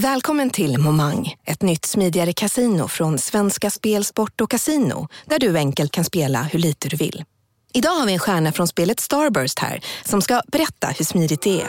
Välkommen 0.00 0.50
till 0.50 0.78
Momang, 0.78 1.34
ett 1.44 1.62
nytt 1.62 1.84
smidigare 1.84 2.32
casino 2.32 2.88
från 2.88 3.18
Svenska 3.18 3.70
Spel, 3.70 4.04
Sport 4.04 4.40
och 4.40 4.50
Casino 4.50 5.08
där 5.24 5.38
du 5.38 5.56
enkelt 5.56 5.92
kan 5.92 6.04
spela 6.04 6.42
hur 6.42 6.58
lite 6.58 6.88
du 6.88 6.96
vill. 6.96 7.24
Idag 7.72 7.90
har 7.90 8.06
vi 8.06 8.12
en 8.12 8.18
stjärna 8.18 8.52
från 8.52 8.68
spelet 8.68 9.00
Starburst 9.00 9.58
här 9.58 9.80
som 10.04 10.22
ska 10.22 10.42
berätta 10.46 10.86
hur 10.86 11.04
smidigt 11.04 11.42
det 11.42 11.60
är. 11.60 11.68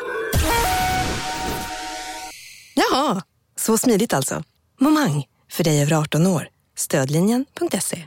Jaha, 2.76 3.22
så 3.56 3.78
smidigt 3.78 4.14
alltså. 4.14 4.44
Momang, 4.80 5.26
för 5.52 5.64
dig 5.64 5.82
över 5.82 5.94
18 5.94 6.28
år. 6.28 6.48
Stödlinjen.se. 6.78 8.04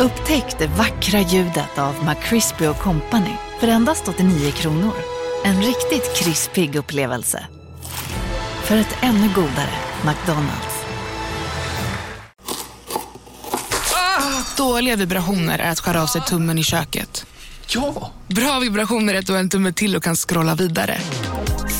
Upptäck 0.00 0.58
det 0.58 0.66
vackra 0.66 1.20
ljudet 1.20 1.78
av 1.78 1.94
McCrispy 2.04 2.66
Company 2.82 3.34
för 3.60 3.68
endast 3.68 4.08
89 4.08 4.52
kronor. 4.52 5.15
En 5.46 5.62
riktigt 5.62 6.16
krispig 6.16 6.76
upplevelse. 6.76 7.46
För 8.64 8.76
ett 8.76 8.96
ännu 9.02 9.28
godare 9.34 9.74
McDonalds. 10.06 10.76
Dåliga 14.56 14.96
vibrationer 14.96 15.58
är 15.58 15.70
att 15.70 15.80
skära 15.80 16.02
av 16.02 16.06
sig 16.06 16.20
tummen 16.20 16.58
i 16.58 16.62
köket. 16.62 17.26
Ja! 17.68 18.12
Bra 18.28 18.58
vibrationer 18.60 19.14
är 19.14 19.18
att 19.18 19.26
du 19.26 19.32
har 19.32 19.40
en 19.40 19.48
tumme 19.48 19.72
till 19.72 19.96
och 19.96 20.02
kan 20.02 20.16
scrolla 20.16 20.54
vidare. 20.54 20.98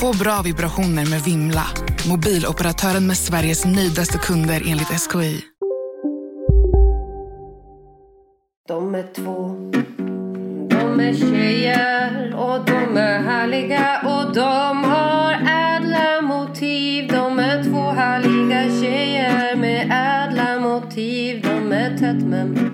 Få 0.01 0.13
bra 0.13 0.43
vibrationer 0.43 1.07
med 1.07 1.23
Vimla. 1.23 1.67
Mobiloperatören 2.09 3.07
med 3.07 3.17
Sveriges 3.17 3.65
nöjdaste 3.65 4.19
kunder 4.19 4.63
enligt 4.67 4.89
SKI. 4.89 5.45
De 8.69 8.95
är 8.95 9.15
två, 9.15 9.57
de 10.97 11.03
är 11.03 11.15
tjejer 11.15 12.35
och 12.35 12.65
de 12.67 12.97
är 12.97 13.19
härliga 13.19 14.01
och 14.05 14.35
de 14.35 14.85
har 14.85 15.33
ädla 15.33 16.23
motiv. 16.23 17.09
De 17.09 17.39
är 17.39 17.65
två 17.65 17.81
härliga 17.81 18.81
tjejer 18.81 19.57
med 19.57 19.83
ädla 19.85 20.61
motiv. 20.61 21.43
De 21.43 21.73
är 21.73 21.99
tätt 21.99 22.25
men 22.25 22.71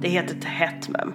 Det 0.00 0.08
heter 0.08 0.34
tätt 0.34 0.88
mem. 0.88 1.12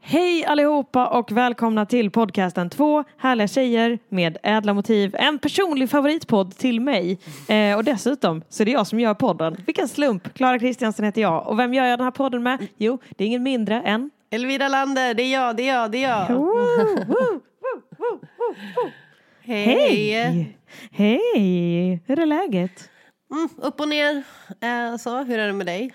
Hej 0.00 0.44
allihopa 0.44 1.06
och 1.06 1.32
välkomna 1.32 1.86
till 1.86 2.10
podcasten 2.10 2.70
Två 2.70 3.04
härliga 3.18 3.48
tjejer 3.48 3.98
med 4.08 4.38
ädla 4.42 4.74
motiv. 4.74 5.16
En 5.18 5.38
personlig 5.38 5.90
favoritpodd 5.90 6.56
till 6.56 6.80
mig. 6.80 7.18
Eh, 7.48 7.76
och 7.76 7.84
dessutom 7.84 8.42
så 8.48 8.62
är 8.62 8.64
det 8.64 8.70
jag 8.70 8.86
som 8.86 9.00
gör 9.00 9.14
podden. 9.14 9.56
Vilken 9.66 9.88
slump! 9.88 10.34
Klara 10.34 10.58
Kristiansen 10.58 11.04
heter 11.04 11.20
jag. 11.20 11.48
Och 11.48 11.58
vem 11.58 11.74
gör 11.74 11.84
jag 11.84 11.98
den 11.98 12.04
här 12.04 12.10
podden 12.10 12.42
med? 12.42 12.66
Jo, 12.76 12.98
det 13.16 13.24
är 13.24 13.28
ingen 13.28 13.42
mindre 13.42 13.82
än... 13.82 14.10
Elvira 14.30 14.68
Lander, 14.68 15.14
det 15.14 15.22
är 15.22 15.32
jag, 15.32 15.56
det 15.56 15.68
är 15.68 15.74
jag, 15.74 15.90
det 15.90 16.04
är 16.04 16.08
jag. 16.08 16.26
Hej! 19.42 20.56
Hej! 20.90 22.02
Hur 22.06 22.18
är 22.18 22.26
läget? 22.26 22.90
Mm, 23.30 23.48
upp 23.56 23.80
och 23.80 23.88
ner. 23.88 24.22
Eh, 24.60 24.96
så, 24.96 25.22
hur 25.22 25.38
är 25.38 25.46
det 25.46 25.52
med 25.52 25.66
dig? 25.66 25.94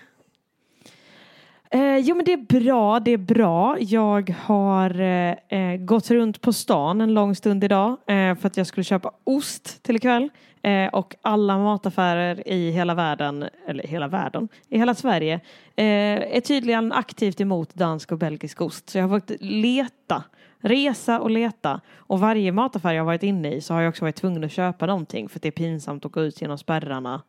Eh, 1.70 1.96
jo 1.96 2.16
men 2.16 2.24
det 2.24 2.32
är 2.32 2.60
bra, 2.60 3.00
det 3.00 3.10
är 3.10 3.16
bra. 3.16 3.76
Jag 3.80 4.34
har 4.44 5.00
eh, 5.00 5.34
eh, 5.48 5.76
gått 5.76 6.10
runt 6.10 6.40
på 6.40 6.52
stan 6.52 7.00
en 7.00 7.14
lång 7.14 7.34
stund 7.34 7.64
idag 7.64 7.90
eh, 7.90 8.34
för 8.34 8.46
att 8.46 8.56
jag 8.56 8.66
skulle 8.66 8.84
köpa 8.84 9.12
ost 9.24 9.82
till 9.82 9.96
ikväll. 9.96 10.28
Eh, 10.62 10.88
och 10.88 11.14
alla 11.22 11.58
mataffärer 11.58 12.48
i 12.48 12.70
hela 12.70 12.94
världen, 12.94 13.48
eller 13.66 13.84
hela 13.84 14.08
världen, 14.08 14.48
i 14.68 14.78
hela 14.78 14.94
Sverige 14.94 15.34
eh, 15.76 16.36
är 16.36 16.40
tydligen 16.40 16.92
aktivt 16.92 17.40
emot 17.40 17.74
dansk 17.74 18.12
och 18.12 18.18
belgisk 18.18 18.60
ost. 18.60 18.90
Så 18.90 18.98
jag 18.98 19.08
har 19.08 19.20
fått 19.20 19.40
leta, 19.40 20.24
resa 20.60 21.20
och 21.20 21.30
leta. 21.30 21.80
Och 21.96 22.20
varje 22.20 22.52
mataffär 22.52 22.92
jag 22.92 23.04
varit 23.04 23.22
inne 23.22 23.54
i 23.54 23.60
så 23.60 23.74
har 23.74 23.80
jag 23.80 23.88
också 23.88 24.04
varit 24.04 24.16
tvungen 24.16 24.44
att 24.44 24.52
köpa 24.52 24.86
någonting 24.86 25.28
för 25.28 25.38
att 25.38 25.42
det 25.42 25.48
är 25.48 25.52
pinsamt 25.52 26.04
att 26.04 26.12
gå 26.12 26.22
ut 26.22 26.40
genom 26.42 26.58
spärrarna 26.58 27.22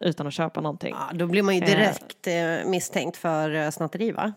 utan 0.00 0.26
att 0.26 0.34
köpa 0.34 0.60
någonting. 0.60 0.94
Ja, 0.98 1.16
då 1.18 1.26
blir 1.26 1.42
man 1.42 1.54
ju 1.54 1.60
direkt 1.60 2.26
eh, 2.26 2.70
misstänkt 2.70 3.16
för 3.16 3.54
eh, 3.54 3.70
snatteri 3.70 4.12
va? 4.12 4.32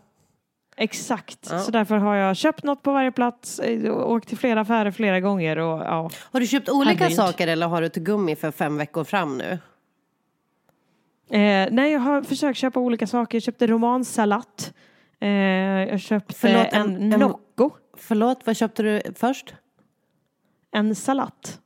Exakt, 0.78 1.48
Ja. 1.52 1.60
så 1.60 1.72
därför 1.72 1.98
har 1.98 2.16
jag 2.16 2.38
köpt 2.38 2.64
något 2.64 2.82
på 2.84 2.92
varje 2.92 3.12
plats, 3.12 3.60
eh, 3.60 3.98
åkt 3.98 4.28
till 4.28 4.38
flera 4.38 4.62
affärer 4.62 4.92
flera 4.92 5.20
gånger 5.20 5.58
och 5.58 5.80
ja. 5.82 6.10
Har 6.32 6.40
du 6.40 6.48
köpt 6.48 6.70
olika 6.70 6.98
Herregud. 7.04 7.18
saker 7.18 7.48
eller 7.48 7.68
har 7.68 7.82
du 7.82 7.88
ett 7.88 7.96
gummi 7.96 8.36
för 8.36 8.52
fem 8.52 8.78
veckor 8.78 9.04
fram 9.04 9.38
nu? 9.38 9.60
Eh, 11.38 11.68
nej, 11.72 11.92
jag 11.92 12.00
har 12.00 12.22
försökt 12.22 12.58
köpa 12.60 12.80
olika 12.80 13.08
saker. 13.08 13.36
Jag 13.36 13.44
köpte 13.44 13.68
romansalat. 13.68 14.74
Eh, 15.20 15.30
jag 15.30 16.00
köpte 16.00 16.34
Förlåt, 16.34 16.68
en, 16.74 16.96
en- 16.96 17.14
en- 17.14 17.20
Nocco. 17.20 17.70
Förlåt, 17.98 18.40
vad 18.46 18.58
köpte 18.58 18.84
du 18.84 19.02
först? 19.16 19.54
En 20.72 20.96
salat. 20.96 21.60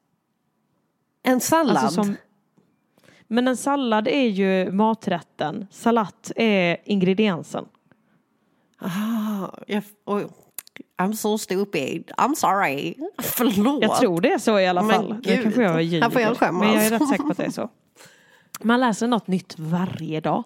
En 1.23 1.39
sallad? 1.39 1.77
Alltså 1.77 2.03
som, 2.03 2.15
men 3.27 3.47
en 3.47 3.57
sallad 3.57 4.07
är 4.07 4.27
ju 4.27 4.71
maträtten. 4.71 5.67
Salat 5.71 6.31
är 6.35 6.77
ingrediensen. 6.85 7.65
Ah, 8.79 9.49
jag, 9.67 9.83
oj. 10.05 10.27
I'm 10.97 11.13
so 11.13 11.37
stupid. 11.37 12.11
I'm 12.17 12.35
sorry. 12.35 12.95
Förlåt. 13.17 13.83
Jag 13.83 13.99
tror 13.99 14.21
det 14.21 14.31
är 14.31 14.37
så 14.37 14.59
i 14.59 14.67
alla 14.67 14.81
Men 14.81 14.95
fall. 14.95 15.21
Det 15.23 15.35
gud, 15.35 15.43
kanske 15.43 15.61
jag 15.61 16.01
här 16.01 16.09
får 16.09 16.21
jag 16.21 16.37
skämmas. 16.37 16.61
Men 16.61 16.73
jag 16.73 16.85
är 16.85 16.89
rätt 16.89 17.09
säker 17.09 17.23
på 17.23 17.31
att 17.31 17.37
det 17.37 17.45
är 17.45 17.49
så. 17.49 17.69
Man 18.61 18.79
läser 18.79 19.07
något 19.07 19.27
nytt 19.27 19.55
varje 19.57 20.21
dag. 20.21 20.43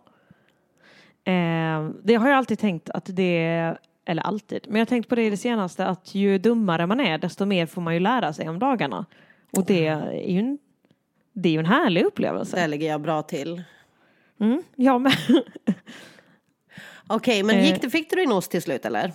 Eh, 1.24 1.90
det 2.04 2.16
har 2.16 2.30
jag 2.30 2.38
alltid 2.38 2.60
tänkt 2.60 2.90
att 2.90 3.06
det 3.06 3.78
eller 4.10 4.24
alltid, 4.24 4.60
men 4.68 4.76
jag 4.76 4.82
har 4.82 4.86
tänkt 4.86 5.10
på 5.10 5.16
det 5.16 5.24
i 5.24 5.30
det 5.30 5.38
senaste 5.38 5.86
att 5.86 6.16
ju 6.16 6.38
dummare 6.38 6.88
man 6.88 7.00
är 7.00 7.18
desto 7.18 7.46
mer 7.46 7.66
får 7.66 7.82
man 7.82 7.94
ju 7.94 8.00
lära 8.00 8.34
sig 8.34 8.50
om 8.50 8.60
dagarna. 8.60 9.06
Och 9.52 9.66
det 9.66 9.88
är 9.88 10.12
ju 10.28 10.40
en, 10.40 10.58
det 11.34 11.50
är 11.50 11.54
ju 11.54 11.60
en 11.60 11.66
härlig 11.66 12.04
upplevelse. 12.04 12.58
Där 12.58 12.68
ligger 12.68 12.88
jag 12.88 13.02
bra 13.02 13.22
till. 13.22 13.64
Mm, 14.40 14.64
jag 14.76 15.02
med. 15.02 15.14
Okej, 17.10 17.44
men 17.44 17.56
Eh. 17.56 17.66
gick 17.66 17.82
det, 17.82 17.90
fick 17.90 18.10
du 18.10 18.16
din 18.16 18.32
ost 18.32 18.52
till 18.52 18.62
slut 18.62 18.86
eller? 18.86 19.12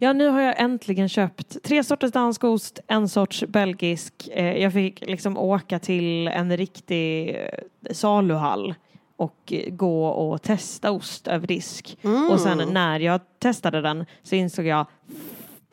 Ja, 0.00 0.12
nu 0.12 0.28
har 0.28 0.40
jag 0.40 0.60
äntligen 0.60 1.08
köpt 1.08 1.62
tre 1.62 1.84
sorters 1.84 2.12
dansk 2.12 2.44
ost, 2.44 2.80
en 2.86 3.08
sorts 3.08 3.44
belgisk. 3.48 4.28
Eh, 4.32 4.56
Jag 4.62 4.72
fick 4.72 5.00
liksom 5.06 5.36
åka 5.38 5.78
till 5.78 6.28
en 6.28 6.56
riktig 6.56 7.28
eh, 7.30 7.92
saluhall 7.92 8.74
och 9.16 9.52
gå 9.68 10.06
och 10.06 10.42
testa 10.42 10.90
ost 10.92 11.28
över 11.28 11.46
disk. 11.46 11.98
Och 12.30 12.40
sen 12.40 12.62
när 12.72 13.00
jag 13.00 13.20
testade 13.38 13.80
den 13.80 14.04
så 14.22 14.34
insåg 14.34 14.66
jag 14.66 14.86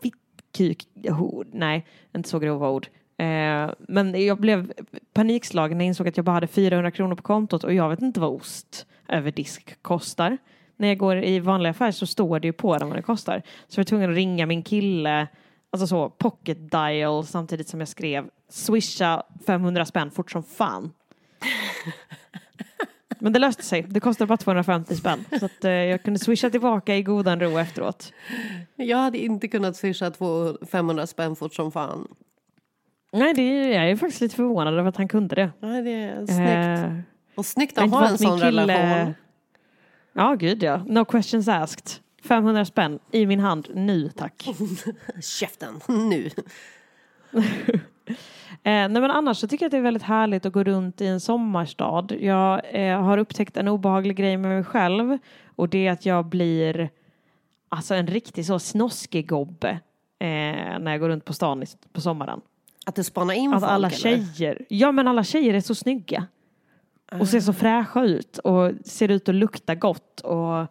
fittkuk, 0.04 0.88
nej, 1.52 1.86
inte 2.16 2.30
så 2.30 2.40
grova 2.40 2.70
ord. 2.70 2.88
Men 3.88 4.26
jag 4.26 4.40
blev 4.40 4.74
panikslagen 5.14 5.78
när 5.78 5.86
jag 5.86 5.88
insåg 5.88 6.08
att 6.08 6.18
jag 6.18 6.26
bara 6.26 6.34
hade 6.34 6.48
400 6.48 6.92
kronor 6.92 7.16
på 7.16 7.24
kontot 7.24 7.64
och 7.64 7.74
jag 7.74 7.90
vet 7.90 8.02
inte 8.02 8.20
vad 8.20 8.30
ost 8.32 8.86
över 9.10 9.32
disk 9.32 9.76
kostar. 9.82 10.38
När 10.84 10.88
jag 10.90 10.98
går 10.98 11.24
i 11.24 11.40
vanliga 11.40 11.72
affär 11.72 11.92
så 11.92 12.06
står 12.06 12.40
det 12.40 12.48
ju 12.48 12.54
på 12.54 12.78
den 12.78 12.88
vad 12.88 12.98
det 12.98 13.02
kostar. 13.02 13.42
Så 13.68 13.80
jag 13.80 13.84
var 13.84 13.88
tvungen 13.88 14.10
att 14.10 14.16
ringa 14.16 14.46
min 14.46 14.64
kille, 14.64 15.28
alltså 15.72 15.88
så 15.88 16.10
pocket 16.10 16.72
dial 16.72 17.26
samtidigt 17.26 17.68
som 17.70 17.80
jag 17.80 17.88
skrev 17.90 18.26
swisha 18.50 19.24
500 19.46 19.86
spänn 19.86 20.12
fort 20.12 20.32
som 20.32 20.44
fan. 20.44 20.92
Men 23.20 23.34
det 23.34 23.40
löste 23.40 23.64
sig. 23.64 23.82
Det 23.82 24.00
kostade 24.00 24.28
bara 24.28 24.38
250 24.38 24.96
spänn. 24.96 25.26
Så 25.40 25.46
att 25.46 25.64
eh, 25.66 25.72
jag 25.72 26.04
kunde 26.04 26.20
swisha 26.20 26.50
tillbaka 26.50 26.96
i 26.96 27.04
godan 27.04 27.40
ro 27.40 27.58
efteråt. 27.58 28.14
Jag 28.76 28.98
hade 28.98 29.18
inte 29.18 29.48
kunnat 29.48 29.76
swisha 29.76 30.12
två 30.12 30.58
500 30.72 31.08
spänn 31.08 31.36
fort 31.36 31.54
som 31.54 31.72
fan. 31.72 32.08
Nej, 33.14 33.34
det 33.34 33.42
är, 33.42 33.68
jag 33.82 33.90
är 33.92 33.96
faktiskt 33.96 34.22
lite 34.22 34.36
förvånad 34.36 34.74
över 34.74 34.90
att 34.90 34.98
han 34.98 35.08
kunde 35.08 35.36
det. 35.36 35.50
Nej, 35.60 35.82
det 35.84 35.92
är 35.92 36.26
snyggt. 36.26 36.92
Eh, 36.92 37.00
Och 37.36 37.46
snyggt 37.46 37.78
att 37.78 37.92
ha 37.92 38.08
en 38.08 38.18
sån 38.18 38.40
kille- 38.40 38.62
relation. 38.68 39.14
Ja, 40.14 40.36
gud 40.36 40.64
ja. 40.64 40.82
No 40.88 41.06
questions 41.06 41.48
asked. 41.48 42.00
500 42.24 42.66
spänn 42.66 43.00
i 43.12 43.26
min 43.26 43.40
hand 43.40 43.68
nu, 43.74 44.10
tack. 44.10 44.48
Käften, 45.22 45.80
nu. 45.88 46.30
Eh, 48.66 48.90
nej 48.90 48.90
men 48.90 49.12
annars 49.12 49.38
så 49.38 49.48
tycker 49.48 49.66
jag 49.66 49.68
att 49.68 49.72
det 49.72 49.78
är 49.78 49.82
väldigt 49.82 50.04
härligt 50.04 50.46
att 50.46 50.54
gå 50.54 50.64
runt 50.64 51.02
i 51.02 51.08
en 51.08 51.20
sommarstad. 51.20 52.08
Jag 52.20 52.62
eh, 52.72 53.02
har 53.02 53.18
upptäckt 53.18 53.58
en 53.58 53.68
obehaglig 53.68 54.18
grej 54.18 54.38
med 54.38 54.52
mig 54.52 54.64
själv 54.64 55.18
och 55.56 55.70
det 55.70 55.88
är 55.88 55.92
att 55.92 56.06
jag 56.06 56.26
blir 56.26 56.90
alltså 57.70 57.96
en 57.96 58.08
riktig 58.08 58.46
så 58.46 58.60
snoskig 58.60 59.28
gobbe 59.28 59.70
eh, 60.20 60.80
när 60.80 60.92
jag 60.92 61.00
går 61.00 61.10
runt 61.10 61.26
på 61.26 61.34
stan 61.34 61.64
i, 61.64 61.66
på 61.94 62.02
sommaren. 62.02 62.42
Att 62.86 62.96
du 62.96 63.04
spanar 63.04 63.34
in 63.34 63.54
Att 63.54 63.60
folk 63.62 63.72
alla 63.72 63.88
eller? 63.88 63.98
tjejer, 63.98 64.66
ja 64.70 64.92
men 64.92 65.08
alla 65.08 65.24
tjejer 65.24 65.54
är 65.54 65.62
så 65.62 65.76
snygga. 65.76 66.28
Och 67.20 67.28
ser 67.28 67.40
så 67.40 67.54
fräscha 67.54 68.04
ut 68.04 68.38
och 68.38 68.72
ser 68.86 69.12
ut 69.12 69.30
att 69.30 69.36
lukta 69.36 69.76
gott 69.76 70.20
och 70.20 70.68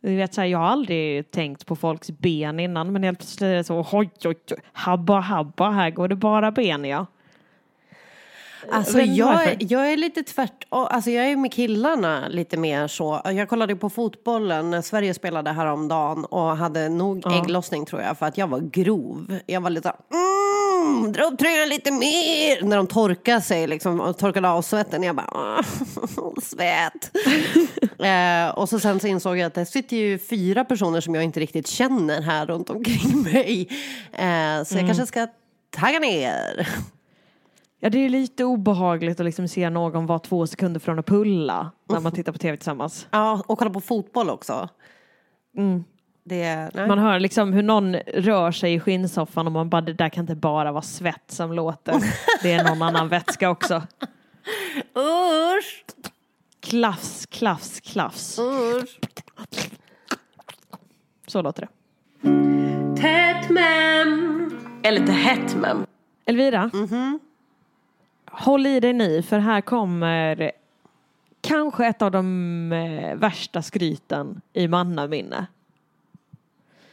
du 0.00 0.16
vet 0.16 0.34
så 0.34 0.40
här, 0.40 0.48
jag 0.48 0.58
har 0.58 0.66
aldrig 0.66 1.30
tänkt 1.30 1.66
på 1.66 1.76
folks 1.76 2.10
ben 2.10 2.60
innan 2.60 2.92
men 2.92 3.02
helt 3.02 3.18
plötsligt 3.18 3.42
är 3.42 3.54
det 3.54 3.64
så 3.64 3.86
oj 3.92 4.10
oj 4.24 4.36
oj, 4.50 4.56
habba 4.72 5.20
habba, 5.20 5.70
här 5.70 5.90
går 5.90 6.08
det 6.08 6.16
bara 6.16 6.50
ben 6.50 6.84
ja. 6.84 7.06
Alltså 8.70 9.00
jag, 9.00 9.56
jag 9.62 9.92
är 9.92 9.96
lite 9.96 10.22
tvärt, 10.22 10.64
alltså 10.68 11.10
jag 11.10 11.26
är 11.26 11.36
med 11.36 11.52
killarna 11.52 12.28
lite 12.28 12.56
mer 12.56 12.88
så. 12.88 13.20
Jag 13.24 13.48
kollade 13.48 13.76
på 13.76 13.90
fotbollen 13.90 14.70
när 14.70 14.82
Sverige 14.82 15.14
spelade 15.14 15.50
häromdagen 15.52 16.24
och 16.24 16.56
hade 16.56 16.88
nog 16.88 17.20
Ja. 17.24 17.38
ägglossning 17.42 17.86
tror 17.86 18.02
jag 18.02 18.18
för 18.18 18.26
att 18.26 18.38
jag 18.38 18.46
var 18.46 18.60
grov. 18.60 19.38
Jag 19.46 19.60
var 19.60 19.70
lite 19.70 19.92
mm, 20.12 21.12
dra 21.12 21.24
upp 21.24 21.38
tröjan 21.38 21.68
lite 21.68 21.90
mer. 21.90 22.62
När 22.64 22.76
de 22.76 22.86
torkar 22.86 23.40
sig 23.40 23.66
liksom, 23.66 24.00
och 24.00 24.18
torkade 24.18 24.48
av 24.48 24.62
svetten. 24.62 25.02
Jag 25.02 25.16
bara, 25.16 25.58
"Åh, 26.16 26.34
svett. 26.42 27.10
eh, 28.00 28.58
och 28.58 28.68
så 28.68 28.80
sen 28.80 29.00
så 29.00 29.06
insåg 29.06 29.38
jag 29.38 29.46
att 29.46 29.54
det 29.54 29.66
sitter 29.66 29.96
ju 29.96 30.18
fyra 30.18 30.64
personer 30.64 31.00
som 31.00 31.14
jag 31.14 31.24
inte 31.24 31.40
riktigt 31.40 31.66
känner 31.66 32.22
här 32.22 32.46
runt 32.46 32.70
omkring 32.70 33.22
mig. 33.22 33.68
Eh, 34.12 34.64
så 34.64 34.76
jag 34.78 34.86
kanske 34.86 35.06
ska 35.06 35.26
tagga 35.76 35.98
ner. 35.98 36.68
Ja, 37.84 37.90
det 37.90 37.98
är 37.98 38.08
lite 38.08 38.44
obehagligt 38.44 39.20
att 39.20 39.26
liksom 39.26 39.48
se 39.48 39.70
någon 39.70 40.06
vara 40.06 40.18
två 40.18 40.46
sekunder 40.46 40.80
från 40.80 40.98
att 40.98 41.06
pulla 41.06 41.70
när 41.88 42.00
man 42.00 42.12
tittar 42.12 42.32
på 42.32 42.38
tv 42.38 42.56
tillsammans. 42.56 43.08
Ja, 43.10 43.42
och 43.46 43.58
kolla 43.58 43.70
på 43.70 43.80
fotboll 43.80 44.30
också. 44.30 44.68
Det, 46.24 46.70
nej. 46.74 46.88
Man 46.88 46.98
hör 46.98 47.20
liksom 47.20 47.52
hur 47.52 47.62
någon 47.62 47.94
rör 47.96 48.52
sig 48.52 48.74
i 48.74 48.80
skinnsoffan 48.80 49.46
och 49.46 49.52
man 49.52 49.68
bara, 49.70 49.80
det 49.80 49.92
där 49.92 50.08
kan 50.08 50.22
inte 50.22 50.34
bara 50.34 50.72
vara 50.72 50.82
svett 50.82 51.24
som 51.26 51.52
låter. 51.52 51.94
Det 52.42 52.52
är 52.52 52.64
någon 52.64 52.82
annan 52.82 53.08
vätska 53.08 53.50
också. 53.50 53.82
Usch! 54.96 55.84
Klaffs, 56.60 57.26
klaffs, 57.26 57.80
klaffs. 57.80 58.38
Usch! 58.38 59.00
Så 61.26 61.42
låter 61.42 61.62
det. 61.62 61.68
Tätt 63.00 63.50
mem. 63.50 64.50
Eller 64.82 65.00
lite 65.00 65.12
hett 65.12 65.56
mem. 65.56 65.86
Elvira, 66.26 66.70
håll 68.32 68.66
i 68.66 68.80
dig 68.80 68.92
nu 68.92 69.22
för 69.22 69.38
här 69.38 69.60
kommer 69.60 70.52
kanske 71.40 71.86
ett 71.86 72.02
av 72.02 72.10
de 72.10 72.72
eh, 72.72 73.14
värsta 73.16 73.62
skryten 73.62 74.40
i 74.52 74.68
mannaminne. 74.68 75.46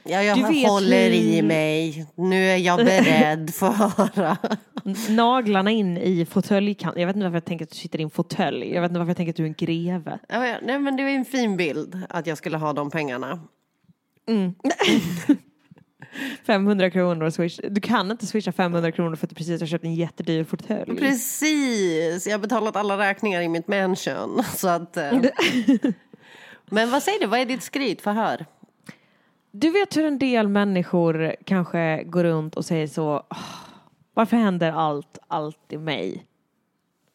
Ja, 0.04 0.24
jag 0.24 0.36
håller 0.38 1.04
hur- 1.10 1.14
i 1.14 1.42
mig. 1.42 2.06
Nu 2.16 2.46
är 2.50 2.58
jag 2.58 2.78
beredd 2.78 3.54
för 3.54 3.68
att 3.68 4.16
höra. 4.16 4.38
Naglarna 5.10 5.72
in 5.72 5.98
i 5.98 6.26
fåtöljkanten. 6.26 7.02
Jag 7.02 7.08
vet 7.08 7.16
inte 7.16 7.24
varför 7.24 7.36
jag 7.36 7.46
tänker 7.46 7.66
att 7.66 7.72
du 7.72 7.76
sitter 7.78 8.00
i 8.00 8.04
en 8.04 8.10
fåtölj. 8.10 8.74
Jag 8.74 8.82
vet 8.82 8.90
inte 8.92 9.00
varför 9.00 9.10
jag 9.10 9.18
tänker 9.18 9.34
att 9.34 9.38
du 9.38 9.44
är 9.44 9.48
en 9.48 9.54
greve. 9.58 10.20
Ja, 10.30 10.40
Nej, 10.62 10.80
men 10.80 10.96
det 10.96 11.04
var 11.04 11.10
en 11.10 11.26
fin 11.26 11.58
bild 11.58 12.02
att 12.10 12.28
jag 12.28 12.38
skulle 12.38 12.58
ha 12.58 12.74
de 12.74 12.92
pengarna. 12.92 13.40
500 16.46 16.90
kronor 16.90 17.25
och 17.25 17.34
swish. 17.34 17.60
Du 17.69 17.81
kan 17.81 18.12
inte 18.12 18.25
swisha 18.25 18.51
500 18.51 18.92
kronor 18.92 19.16
för 19.16 19.25
att 19.25 19.30
du 19.30 19.36
precis 19.36 19.62
har 19.62 19.68
köpt 19.68 19.84
en 19.86 19.96
jättedyr 19.96 20.44
fåtölj. 20.44 20.96
Precis, 20.98 22.28
jag 22.28 22.34
har 22.34 22.40
betalat 22.40 22.75
alla 22.75 22.98
räkningar 22.98 23.42
i 23.42 23.48
mitt 23.48 23.68
mansion. 23.68 24.44
Så 24.56 24.68
att, 24.68 24.98
eh. 24.98 25.12
Men 26.66 26.92
vad 26.92 27.04
säger 27.04 27.19
du, 27.19 27.25
vad 27.28 27.40
är 27.40 27.46
ditt 27.46 27.63
skryt? 27.63 28.01
Förhör. 28.01 28.46
Du 29.51 29.69
vet 29.72 29.98
hur 29.98 30.06
en 30.06 30.19
del 30.19 30.48
människor 30.48 31.36
kanske 31.46 32.04
går 32.04 32.24
runt 32.24 32.56
och 32.56 32.66
säger 32.66 32.88
så 32.88 33.24
"Åh, 33.30 33.38
Varför 34.13 34.38
händer 34.38 34.72
allt 34.72 35.18
alltid 35.28 35.80
mig? 35.80 36.25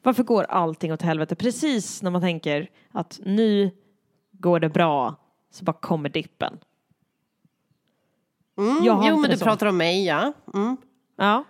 Varför 0.03 0.23
går 0.23 0.45
allting 0.45 0.93
åt 0.93 1.03
helvete? 1.03 1.35
Precis 1.35 2.03
när 2.03 2.11
man 2.11 2.21
tänker 2.21 2.71
att 2.93 3.21
nu 3.25 3.71
går 4.33 4.61
det 4.61 4.69
bra 4.69 5.15
så 5.51 5.65
bara 5.65 5.73
kommer 5.73 6.09
dippen. 6.09 6.59
Mm, 8.59 8.85
Jag 8.85 8.93
har 8.93 9.09
jo, 9.09 9.17
men 9.21 9.31
du 9.31 9.37
så. 9.37 9.45
pratar 9.45 9.67
om 9.67 9.77
mig, 9.77 10.05
ja. 10.07 10.33
Mm. 10.55 10.77
Ja. 11.17 11.45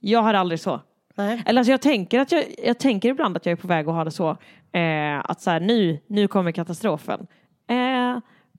Jag 0.00 0.22
har 0.22 0.34
aldrig 0.34 0.60
så. 0.60 0.80
Nej. 1.14 1.42
Eller 1.46 1.60
alltså 1.60 1.70
jag 1.70 1.82
tänker, 1.82 2.20
att 2.20 2.32
jag, 2.32 2.44
jag 2.64 2.78
tänker 2.78 3.08
ibland 3.08 3.36
att 3.36 3.46
jag 3.46 3.52
är 3.52 3.56
på 3.56 3.68
väg 3.68 3.88
att 3.88 3.94
ha 3.94 4.04
det 4.04 4.10
så. 4.10 4.30
Eh, 4.72 5.18
att 5.24 5.40
så 5.40 5.50
här, 5.50 5.60
nu, 5.60 6.00
nu 6.06 6.28
kommer 6.28 6.52
katastrofen. 6.52 7.26
Eh, 7.68 8.18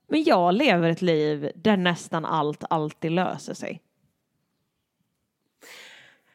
men 0.09 0.23
jag 0.25 0.53
lever 0.53 0.89
ett 0.89 1.01
liv 1.01 1.51
där 1.55 1.77
nästan 1.77 2.25
allt 2.25 2.63
alltid 2.69 3.11
löser 3.11 3.53
sig. 3.53 3.81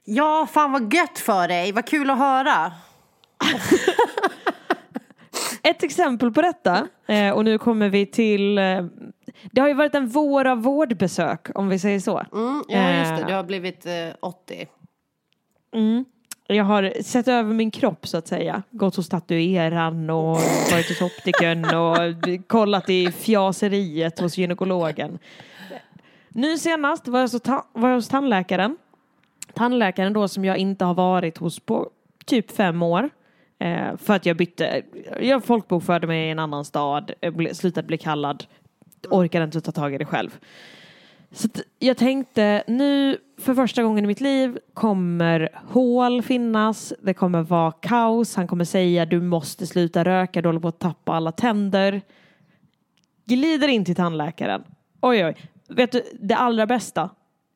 Ja, 0.05 0.47
fan 0.53 0.73
vad 0.73 0.95
gött 0.95 1.19
för 1.19 1.49
dig. 1.49 1.73
Vad 1.73 1.87
kul 1.87 2.11
att 2.11 2.19
höra. 2.19 2.73
Ett 5.63 5.83
exempel 5.83 6.33
på 6.33 6.43
detta, 6.43 6.89
eh, 7.07 7.31
och 7.31 7.45
nu 7.45 7.59
kommer 7.59 7.89
vi 7.89 8.07
till... 8.07 8.59
Eh, 8.59 8.85
det 9.53 9.61
har 9.61 9.69
ju 9.69 9.75
varit 9.75 9.95
en 9.95 10.09
vår 10.09 10.45
av 10.47 10.63
vårdbesök, 10.63 11.49
om 11.55 11.69
vi 11.69 11.79
säger 11.79 12.01
så. 12.01 12.19
Mm, 12.33 12.65
ja, 12.69 12.91
just 12.99 13.11
det. 13.17 13.21
Eh. 13.23 13.27
Du 13.27 13.35
har 13.35 13.45
blivit 13.45 13.87
eh, 13.87 13.93
80. 14.21 14.67
Jag 16.47 16.65
har 16.65 17.03
sett 17.03 17.29
över 17.29 17.55
min 17.55 17.71
kropp 17.71 18.07
så 18.07 18.17
att 18.17 18.29
säga. 18.29 18.63
Gått 18.71 18.97
hos 18.97 19.09
tatueraren 19.09 20.11
och 20.11 20.37
varit 20.73 20.89
hos 20.89 21.03
optikern 21.03 21.65
och 21.75 21.97
kollat 22.49 22.91
i 22.91 23.13
fjaseriet 23.13 24.21
hos 24.21 24.39
gynekologen. 24.39 25.19
Nu 26.29 26.59
senast 26.59 27.09
var 27.09 27.21
jag, 27.21 27.31
så 27.31 27.39
ta- 27.39 27.67
var 27.73 27.89
jag 27.89 27.97
hos 27.97 28.09
tandläkaren. 28.09 28.77
Tandläkaren 29.55 30.13
då 30.13 30.29
som 30.29 30.45
jag 30.45 30.57
inte 30.57 30.85
har 30.85 30.95
varit 30.95 31.39
hos 31.39 31.61
på 31.61 31.91
typ 32.25 32.51
fem 32.51 32.83
år. 32.83 33.11
Eh, 33.63 33.97
för 33.97 34.15
att 34.15 34.27
jag 34.27 34.37
bytte, 34.37 34.83
jag 35.21 35.45
folkbokförde 35.45 36.07
mig 36.07 36.27
i 36.29 36.31
en 36.31 36.39
annan 36.39 36.65
stad, 36.65 37.13
eh, 37.21 37.33
ble, 37.33 37.55
slutade 37.55 37.87
bli 37.87 37.99
kallad, 37.99 38.45
orkade 39.11 39.45
inte 39.45 39.61
ta 39.61 39.73
tag 39.73 39.95
i 39.95 39.99
det 39.99 40.05
själv. 40.05 40.39
Så 41.31 41.49
jag 41.79 41.97
tänkte 41.97 42.65
nu 42.67 43.19
för 43.39 43.55
första 43.55 43.83
gången 43.83 44.05
i 44.05 44.07
mitt 44.07 44.21
liv 44.21 44.59
kommer 44.75 45.49
hål 45.69 46.23
finnas, 46.23 46.93
det 47.03 47.15
kommer 47.15 47.43
vara 47.43 47.73
kaos, 47.73 48.37
han 48.37 48.47
kommer 48.47 48.65
säga 48.65 49.07
du 49.07 49.21
måste 49.21 49.67
sluta 49.67 50.05
röka, 50.05 50.43
du 50.43 50.49
håller 50.49 50.61
på 50.61 50.69
att 50.69 50.79
tappa 50.79 51.13
alla 51.13 51.33
tänder. 51.33 52.03
Glider 53.25 53.69
in 53.69 53.85
till 53.85 53.97
tandläkaren. 53.97 54.65
Oj 55.01 55.25
oj, 55.25 55.37
vet 55.69 55.93
du 55.93 56.03
det 56.21 56.35
allra 56.35 56.67
bästa? 56.67 57.11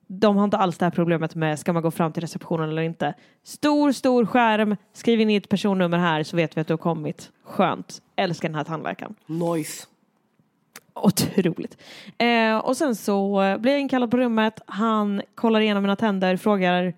De 0.06 0.36
har 0.36 0.44
inte 0.44 0.56
alls 0.56 0.78
det 0.78 0.84
här 0.86 0.90
problemet 0.90 1.34
med 1.34 1.58
ska 1.58 1.72
man 1.72 1.82
gå 1.82 1.90
fram 1.90 2.12
till 2.12 2.20
receptionen 2.20 2.68
eller 2.68 2.82
inte. 2.82 3.14
Stor, 3.42 3.92
stor 3.92 4.26
skärm, 4.26 4.76
skriv 4.92 5.20
in 5.20 5.28
ditt 5.28 5.48
personnummer 5.48 5.98
här 5.98 6.22
så 6.22 6.36
vet 6.36 6.56
vi 6.56 6.60
att 6.60 6.66
du 6.66 6.72
har 6.72 6.78
kommit. 6.78 7.30
Skönt, 7.44 8.02
älskar 8.16 8.48
den 8.48 8.54
här 8.54 8.64
tandläkaren. 8.64 9.14
Nice. 9.26 9.86
Otroligt. 10.94 11.76
Eh, 12.18 12.56
och 12.56 12.76
sen 12.76 12.96
så 12.96 13.56
blir 13.58 13.72
jag 13.72 13.80
inkallad 13.80 14.10
på 14.10 14.16
rummet. 14.16 14.60
Han 14.66 15.22
kollar 15.34 15.60
igenom 15.60 15.82
mina 15.82 15.96
tänder, 15.96 16.36
frågar, 16.36 16.94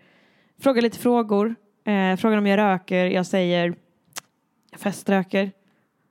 frågar 0.61 0.83
lite 0.83 0.99
frågor. 0.99 1.55
Eh, 1.85 2.17
frågar 2.17 2.39
om 2.39 2.47
jag 2.47 2.59
röker. 2.59 3.07
Jag 3.07 3.27
säger 3.27 3.75
jag 4.71 4.81
feströker. 4.81 5.51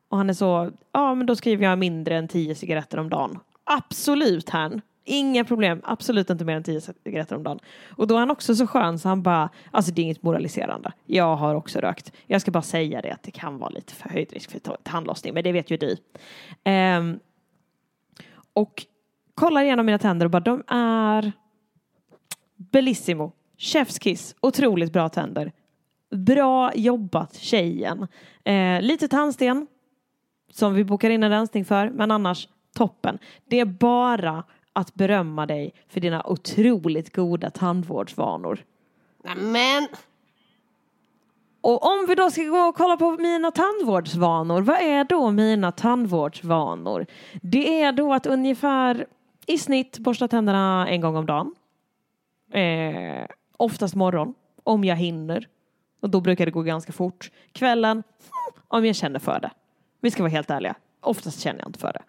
Och 0.10 0.18
han 0.18 0.30
är 0.30 0.34
så, 0.34 0.72
ja 0.92 1.16
men 1.16 1.28
då 1.28 1.36
skriver 1.36 1.66
jag 1.66 1.80
mindre 1.80 2.18
än 2.18 2.28
tio 2.28 2.56
cigaretter 2.56 3.00
om 3.00 3.10
dagen. 3.10 3.40
Absolut 3.64 4.50
han. 4.50 4.82
Inga 5.10 5.46
problem, 5.46 5.82
absolut 5.84 6.30
inte 6.30 6.46
mer 6.46 6.56
än 6.56 6.64
tio 6.64 6.82
cigaretter 6.82 7.36
om 7.36 7.44
dagen. 7.44 7.60
Och 7.90 8.08
då 8.08 8.16
är 8.16 8.20
han 8.20 8.32
också 8.32 8.56
så 8.56 8.68
skön 8.68 9.00
så 9.00 9.10
han 9.10 9.24
bara, 9.24 9.50
alltså 9.72 9.92
det 9.92 10.02
är 10.02 10.04
inget 10.04 10.24
moraliserande. 10.24 10.92
Jag 11.06 11.36
har 11.36 11.56
också 11.56 11.80
rökt. 11.80 12.12
Jag 12.26 12.42
ska 12.42 12.52
bara 12.52 12.62
säga 12.62 13.02
det 13.02 13.12
att 13.12 13.24
det 13.24 13.32
kan 13.32 13.58
vara 13.58 13.70
lite 13.70 13.94
förhöjd 13.94 14.34
risk 14.34 14.52
för 14.52 14.60
tandlossning, 14.84 15.34
men 15.34 15.44
det 15.44 15.52
vet 15.52 15.72
ju 15.72 15.78
du. 15.78 15.98
Um, 16.72 17.20
och 18.54 18.86
kollar 19.36 19.62
igenom 19.62 19.86
mina 19.86 19.98
tänder 19.98 20.26
och 20.26 20.32
bara 20.32 20.40
de 20.40 20.64
är 20.68 21.32
bellissimo. 22.56 23.32
Chefskiss, 23.58 24.36
otroligt 24.40 24.94
bra 24.94 25.10
tänder. 25.10 25.52
Bra 26.12 26.72
jobbat 26.76 27.36
tjejen. 27.36 28.08
Eh, 28.44 28.82
lite 28.82 29.08
tandsten 29.08 29.68
som 30.52 30.74
vi 30.74 30.84
bokar 30.84 31.10
in 31.10 31.24
en 31.24 31.30
rensning 31.30 31.66
för, 31.66 31.90
men 31.90 32.12
annars 32.12 32.48
toppen. 32.76 33.20
Det 33.50 33.60
är 33.60 33.66
bara 33.66 34.44
att 34.78 34.94
berömma 34.96 35.46
dig 35.46 35.74
för 35.88 36.00
dina 36.00 36.24
otroligt 36.26 37.16
goda 37.16 37.50
tandvårdsvanor. 37.50 38.64
Men 39.38 39.88
Och 41.62 41.86
om 41.86 42.06
vi 42.08 42.16
då 42.16 42.32
ska 42.32 42.44
gå 42.44 42.60
och 42.60 42.76
kolla 42.76 42.98
på 42.98 43.12
mina 43.12 43.52
tandvårdsvanor, 43.52 44.62
vad 44.62 44.80
är 44.80 45.04
då 45.04 45.32
mina 45.32 45.72
tandvårdsvanor? 45.72 47.06
Det 47.42 47.82
är 47.82 47.92
då 47.92 48.14
att 48.14 48.26
ungefär 48.26 49.06
i 49.46 49.58
snitt 49.58 50.00
borsta 50.00 50.28
tänderna 50.28 50.88
en 50.90 51.02
gång 51.02 51.16
om 51.16 51.26
dagen. 51.26 51.56
Eh, 52.52 53.26
oftast 53.58 53.96
morgon, 53.96 54.34
om 54.64 54.84
jag 54.84 54.96
hinner. 54.96 55.48
Och 56.02 56.10
då 56.10 56.22
brukar 56.22 56.46
det 56.46 56.52
gå 56.52 56.62
ganska 56.62 56.92
fort. 56.92 57.32
Kvällen, 57.52 58.04
om 58.68 58.86
jag 58.86 58.96
känner 58.96 59.20
för 59.20 59.40
det. 59.40 59.52
Vi 60.02 60.12
ska 60.12 60.24
vara 60.24 60.32
helt 60.32 60.50
ärliga. 60.50 60.76
Oftast 61.02 61.40
känner 61.40 61.60
jag 61.60 61.70
inte 61.70 61.80
för 61.80 61.94
det. 61.94 62.04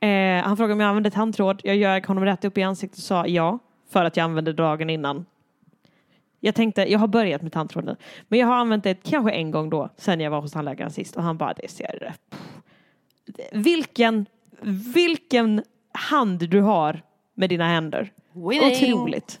Eh, 0.00 0.42
han 0.42 0.56
frågade 0.56 0.74
om 0.74 0.80
jag 0.80 0.88
använde 0.88 1.10
tandtråd. 1.10 1.60
Jag 1.64 1.76
ljög 1.76 2.06
honom 2.06 2.24
rätt 2.24 2.44
upp 2.44 2.58
i 2.58 2.62
ansiktet 2.62 2.98
och 2.98 3.04
sa 3.04 3.26
ja. 3.26 3.58
För 3.90 4.04
att 4.04 4.16
jag 4.16 4.24
använde 4.24 4.52
dagen 4.52 4.90
innan. 4.90 5.26
Jag 6.40 6.54
tänkte, 6.54 6.92
jag 6.92 6.98
har 6.98 7.06
börjat 7.06 7.42
med 7.42 7.52
tandtråd 7.52 7.84
nu. 7.84 7.96
Men 8.28 8.38
jag 8.38 8.46
har 8.46 8.54
använt 8.54 8.84
det 8.84 8.94
kanske 8.94 9.32
en 9.32 9.50
gång 9.50 9.70
då, 9.70 9.88
sen 9.96 10.20
jag 10.20 10.30
var 10.30 10.40
hos 10.40 10.52
tandläkaren 10.52 10.90
sist. 10.90 11.16
Och 11.16 11.22
han 11.22 11.36
bara, 11.36 11.52
det 11.52 11.70
ser... 11.70 12.14
Vilken, 13.52 14.26
vilken 14.94 15.62
hand 15.92 16.48
du 16.48 16.60
har 16.60 17.02
med 17.34 17.50
dina 17.50 17.68
händer. 17.68 18.12
Winning. 18.32 18.72
Otroligt. 18.72 19.40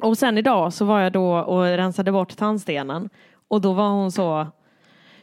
Och 0.00 0.18
sen 0.18 0.38
idag 0.38 0.72
så 0.72 0.84
var 0.84 1.00
jag 1.00 1.12
då 1.12 1.38
och 1.38 1.64
rensade 1.64 2.12
bort 2.12 2.36
tandstenen. 2.36 3.10
Och 3.48 3.60
då 3.60 3.72
var 3.72 3.88
hon 3.88 4.12
så, 4.12 4.46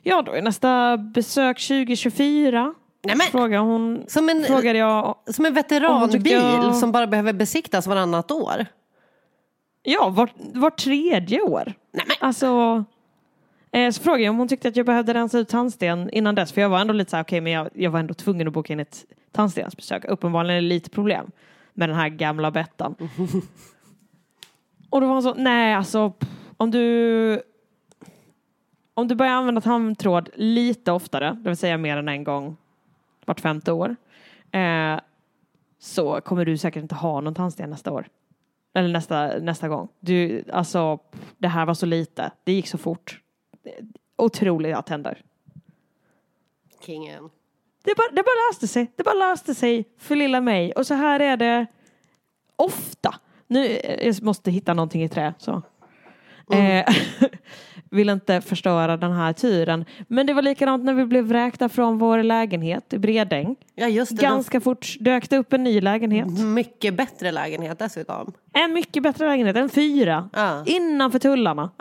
ja 0.01 0.21
då 0.21 0.31
är 0.31 0.41
nästa 0.41 0.97
besök 0.97 1.59
2024. 1.59 2.73
Nej, 3.03 3.15
men, 3.17 3.27
Frågade 3.27 3.63
hon, 3.63 4.03
som, 4.07 4.29
en, 4.29 4.43
frågade 4.43 4.79
jag, 4.79 5.15
som 5.27 5.45
en 5.45 5.53
veteranbil 5.53 6.31
jag- 6.31 6.75
som 6.75 6.91
bara 6.91 7.07
behöver 7.07 7.33
besiktas 7.33 7.87
varannat 7.87 8.31
år. 8.31 8.65
Ja, 9.83 10.09
var, 10.09 10.29
var 10.53 10.69
tredje 10.69 11.41
år. 11.41 11.73
Nej, 11.91 12.05
men. 12.07 12.15
Alltså, 12.19 12.83
eh, 13.71 13.91
så 13.91 14.01
frågade 14.03 14.23
jag 14.23 14.31
om 14.31 14.37
hon 14.37 14.47
tyckte 14.47 14.67
att 14.67 14.75
jag 14.75 14.85
behövde 14.85 15.13
rensa 15.13 15.39
ut 15.39 15.49
tandsten 15.49 16.09
innan 16.09 16.35
dess. 16.35 16.51
För 16.51 16.61
jag 16.61 16.69
var 16.69 16.79
ändå 16.79 16.93
lite 16.93 17.11
så 17.11 17.17
här, 17.17 17.23
okej 17.23 17.41
men 17.41 17.51
jag, 17.53 17.69
jag 17.73 17.91
var 17.91 17.99
ändå 17.99 18.13
tvungen 18.13 18.47
att 18.47 18.53
boka 18.53 18.73
in 18.73 18.79
ett 18.79 19.05
tandstensbesök. 19.31 20.05
Uppenbarligen 20.05 20.57
är 20.57 20.61
det 20.61 20.67
lite 20.67 20.89
problem 20.89 21.31
med 21.73 21.89
den 21.89 21.95
här 21.97 22.09
gamla 22.09 22.51
Bettan. 22.51 22.95
Och 24.89 25.01
då 25.01 25.07
var 25.07 25.13
hon 25.13 25.23
så, 25.23 25.33
nej 25.33 25.73
alltså 25.73 26.13
om 26.57 26.71
du 26.71 27.41
om 28.93 29.07
du 29.07 29.15
börjar 29.15 29.33
använda 29.33 29.61
tandtråd 29.61 30.29
lite 30.35 30.91
oftare, 30.91 31.37
det 31.41 31.49
vill 31.49 31.57
säga 31.57 31.77
mer 31.77 31.97
än 31.97 32.07
en 32.09 32.23
gång 32.23 32.57
vart 33.25 33.39
femte 33.39 33.71
år, 33.71 33.95
eh, 34.51 34.99
så 35.79 36.21
kommer 36.21 36.45
du 36.45 36.57
säkert 36.57 36.81
inte 36.81 36.95
ha 36.95 37.21
någon 37.21 37.33
tandsten 37.33 37.69
nästa 37.69 37.91
år. 37.91 38.07
Eller 38.73 38.89
nästa, 38.89 39.27
nästa 39.39 39.67
gång. 39.67 39.87
Du, 39.99 40.43
alltså, 40.51 40.99
det 41.37 41.47
här 41.47 41.65
var 41.65 41.73
så 41.73 41.85
lite. 41.85 42.31
Det 42.43 42.51
gick 42.51 42.67
så 42.67 42.77
fort. 42.77 43.21
Otroliga 44.17 44.81
tänder. 44.81 45.21
Kingen. 46.85 47.29
Det 47.83 47.95
bara, 47.95 48.11
det 48.11 48.23
bara 48.23 48.49
löste 48.49 48.67
sig. 48.67 48.91
Det 48.95 49.03
bara 49.03 49.29
löste 49.29 49.55
sig 49.55 49.85
för 49.97 50.15
lilla 50.15 50.41
mig. 50.41 50.71
Och 50.71 50.87
så 50.87 50.93
här 50.93 51.19
är 51.19 51.37
det 51.37 51.65
ofta. 52.55 53.15
Nu, 53.47 53.65
eh, 53.65 54.07
jag 54.07 54.23
måste 54.23 54.51
hitta 54.51 54.73
någonting 54.73 55.03
i 55.03 55.09
trä. 55.09 55.33
Så. 55.37 55.61
Eh, 56.53 56.85
vill 57.91 58.09
inte 58.09 58.41
förstöra 58.41 58.97
den 58.97 59.11
här 59.11 59.33
turen. 59.33 59.85
Men 60.07 60.27
det 60.27 60.33
var 60.33 60.41
likadant 60.41 60.83
när 60.83 60.93
vi 60.93 61.05
blev 61.05 61.25
vräkta 61.25 61.69
från 61.69 61.97
vår 61.97 62.23
lägenhet 62.23 62.93
i 62.93 62.97
Bredäng. 62.97 63.55
Ja, 63.75 63.87
just 63.87 64.17
det. 64.17 64.21
Ganska 64.21 64.61
fort 64.61 64.95
dök 64.99 65.29
det 65.29 65.37
upp 65.37 65.53
en 65.53 65.63
ny 65.63 65.81
lägenhet. 65.81 66.27
En 66.27 66.53
mycket 66.53 66.93
bättre 66.93 67.31
lägenhet 67.31 67.79
dessutom. 67.79 68.33
En 68.53 68.73
mycket 68.73 69.03
bättre 69.03 69.27
lägenhet, 69.27 69.55
en 69.55 69.69
fyra. 69.69 70.29
Ja. 70.33 70.63
Innanför 70.65 71.19
tullarna. 71.19 71.71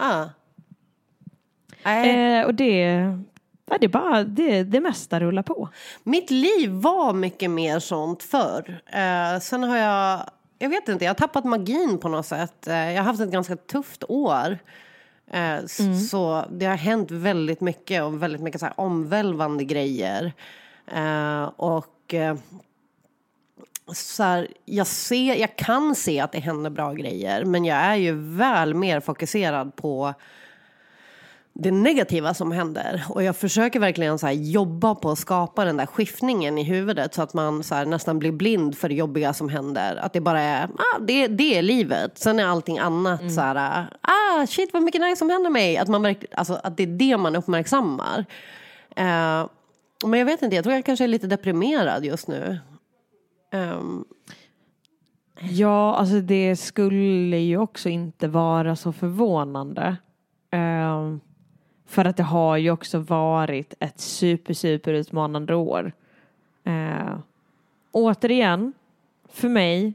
Nej. 1.84 2.38
Eh, 2.38 2.46
och 2.46 2.54
det, 2.54 2.80
ja, 3.70 3.76
det, 3.80 3.88
bara, 3.88 4.24
det, 4.24 4.62
det 4.62 4.80
mesta 4.80 5.20
rullar 5.20 5.42
på. 5.42 5.68
Mitt 6.02 6.30
liv 6.30 6.70
var 6.70 7.12
mycket 7.12 7.50
mer 7.50 7.78
sånt 7.78 8.22
förr. 8.22 8.80
Eh, 8.86 9.40
sen 9.40 9.62
har 9.62 9.76
jag, 9.76 10.20
jag 10.58 10.68
vet 10.68 10.88
inte, 10.88 11.04
jag 11.04 11.10
har 11.10 11.14
tappat 11.14 11.44
magin 11.44 11.98
på 11.98 12.08
något 12.08 12.26
sätt. 12.26 12.66
Eh, 12.68 12.92
jag 12.92 13.02
har 13.02 13.04
haft 13.04 13.20
ett 13.20 13.30
ganska 13.30 13.56
tufft 13.56 14.04
år. 14.08 14.58
Eh, 15.30 15.54
s- 15.56 16.10
Så 16.10 16.44
det 16.50 16.66
har 16.66 16.76
hänt 16.76 17.10
väldigt 17.10 17.60
mycket 17.60 18.02
och 18.02 18.22
väldigt 18.22 18.40
mycket 18.42 18.60
så 18.60 18.68
omvälvande 18.76 19.64
grejer. 19.64 20.32
Eh, 20.94 21.42
och 21.56 22.14
eh, 22.14 22.37
så 23.92 24.22
här, 24.22 24.49
jag, 24.64 24.87
ser, 24.87 25.34
jag 25.34 25.56
kan 25.56 25.94
se 25.94 26.20
att 26.20 26.32
det 26.32 26.38
händer 26.38 26.70
bra 26.70 26.92
grejer 26.92 27.44
men 27.44 27.64
jag 27.64 27.78
är 27.78 27.94
ju 27.96 28.12
väl 28.37 28.75
mer 28.75 29.00
fokuserad 29.00 29.76
på 29.76 30.14
det 31.62 31.70
negativa 31.70 32.34
som 32.34 32.52
händer. 32.52 33.04
Och 33.08 33.22
jag 33.22 33.36
försöker 33.36 33.80
verkligen 33.80 34.18
så 34.18 34.28
jobba 34.30 34.94
på 34.94 35.10
att 35.10 35.18
skapa 35.18 35.64
den 35.64 35.76
där 35.76 35.86
skiftningen 35.86 36.58
i 36.58 36.62
huvudet 36.62 37.14
så 37.14 37.22
att 37.22 37.34
man 37.34 37.62
så 37.62 37.84
nästan 37.84 38.18
blir 38.18 38.32
blind 38.32 38.78
för 38.78 38.88
det 38.88 38.94
jobbiga 38.94 39.32
som 39.32 39.48
händer. 39.48 39.96
Att 39.96 40.12
det 40.12 40.20
bara 40.20 40.40
är, 40.40 40.64
ah, 40.64 40.98
det, 41.00 41.26
det 41.26 41.58
är 41.58 41.62
livet. 41.62 42.18
Sen 42.18 42.38
är 42.38 42.44
allting 42.44 42.78
annat 42.78 43.32
så 43.32 43.40
här, 43.40 43.86
ah 44.00 44.46
shit 44.46 44.72
vad 44.72 44.82
mycket 44.82 45.00
nice 45.00 45.16
som 45.16 45.30
händer 45.30 45.50
mig. 45.50 45.76
Att, 45.76 45.88
man 45.88 46.14
alltså, 46.32 46.60
att 46.62 46.76
det 46.76 46.82
är 46.82 46.86
det 46.86 47.16
man 47.16 47.36
uppmärksammar. 47.36 48.24
Eh, 48.96 49.46
men 50.04 50.18
jag 50.18 50.26
vet 50.26 50.42
inte, 50.42 50.56
jag 50.56 50.64
tror 50.64 50.74
jag 50.74 50.84
kanske 50.84 51.04
är 51.04 51.08
lite 51.08 51.26
deprimerad 51.26 52.04
just 52.04 52.28
nu. 52.28 52.58
Ehm, 53.52 54.04
Ja, 55.42 55.94
alltså 55.94 56.20
det 56.20 56.56
skulle 56.56 57.38
ju 57.38 57.58
också 57.58 57.88
inte 57.88 58.28
vara 58.28 58.76
så 58.76 58.92
förvånande. 58.92 59.96
Ehm, 60.50 61.20
för 61.90 62.04
att 62.04 62.16
det 62.16 62.23
har 62.23 62.56
ju 62.56 62.70
också 62.70 62.99
varit 62.99 63.75
ett 63.80 64.00
super, 64.00 64.54
super 64.54 64.92
utmanande 64.92 65.54
år. 65.54 65.92
Eh, 66.64 67.18
återigen, 67.90 68.73
för 69.32 69.49
mig, 69.49 69.94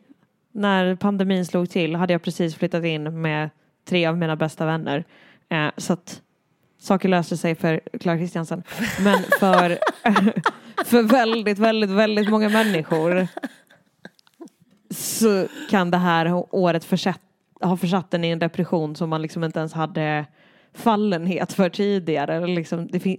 när 0.52 0.96
pandemin 0.96 1.46
slog 1.46 1.70
till 1.70 1.96
hade 1.96 2.14
jag 2.14 2.22
precis 2.22 2.56
flyttat 2.56 2.84
in 2.84 3.22
med 3.22 3.50
tre 3.86 4.06
av 4.06 4.18
mina 4.18 4.36
bästa 4.36 4.66
vänner. 4.66 5.04
Eh, 5.50 5.68
så 5.78 5.94
att 5.94 6.22
saker 6.78 7.10
löste 7.10 7.38
sig 7.38 7.56
för 7.56 7.82
Clara 8.00 8.18
Kristiansen. 8.18 8.64
Men 9.04 9.24
för, 9.40 9.78
för 10.86 11.04
väldigt, 11.04 11.60
väldigt, 11.60 11.90
väldigt 11.90 12.30
många 12.30 12.50
människor 12.50 13.28
så 14.90 15.48
kan 15.70 15.92
det 15.92 15.98
här 15.98 16.56
året 16.56 16.86
försätt, 16.86 17.22
ha 17.62 17.78
försatt 17.78 18.14
en 18.14 18.24
i 18.24 18.30
en 18.30 18.40
depression 18.40 18.96
som 18.96 19.10
man 19.10 19.22
liksom 19.22 19.44
inte 19.44 19.60
ens 19.60 19.74
hade 19.74 20.26
fallenhet 20.76 21.54
för 21.54 21.70
tidigare. 21.70 22.48
Liksom, 22.48 22.88
det, 22.88 23.18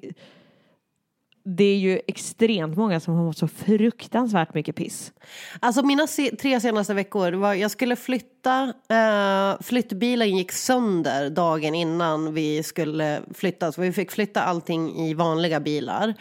det 1.45 1.65
är 1.65 1.77
ju 1.79 2.01
extremt 2.07 2.77
många 2.77 3.01
som 3.01 3.15
har 3.15 3.25
mått 3.25 3.39
så 3.39 3.49
fruktansvärt 3.49 4.55
mycket 4.55 4.77
piss. 4.77 5.13
Alltså 5.61 5.83
mina 5.83 6.07
se- 6.07 6.37
tre 6.37 6.61
senaste 6.61 6.95
veckor 6.95 7.33
var 7.33 7.55
jag 7.55 7.71
skulle 7.71 7.97
flytta. 7.97 8.73
Eh, 8.89 9.63
flyttbilen 9.63 10.37
gick 10.37 10.53
sönder 10.53 11.31
dagen 11.31 11.75
innan 11.75 12.35
vi 12.35 12.63
skulle 12.63 13.21
flytta. 13.35 13.73
Så 13.73 13.81
vi 13.81 13.93
fick 13.93 14.11
flytta 14.11 14.43
allting 14.43 14.97
i 14.97 15.15
vanliga 15.15 15.61
bilar. 15.61 16.15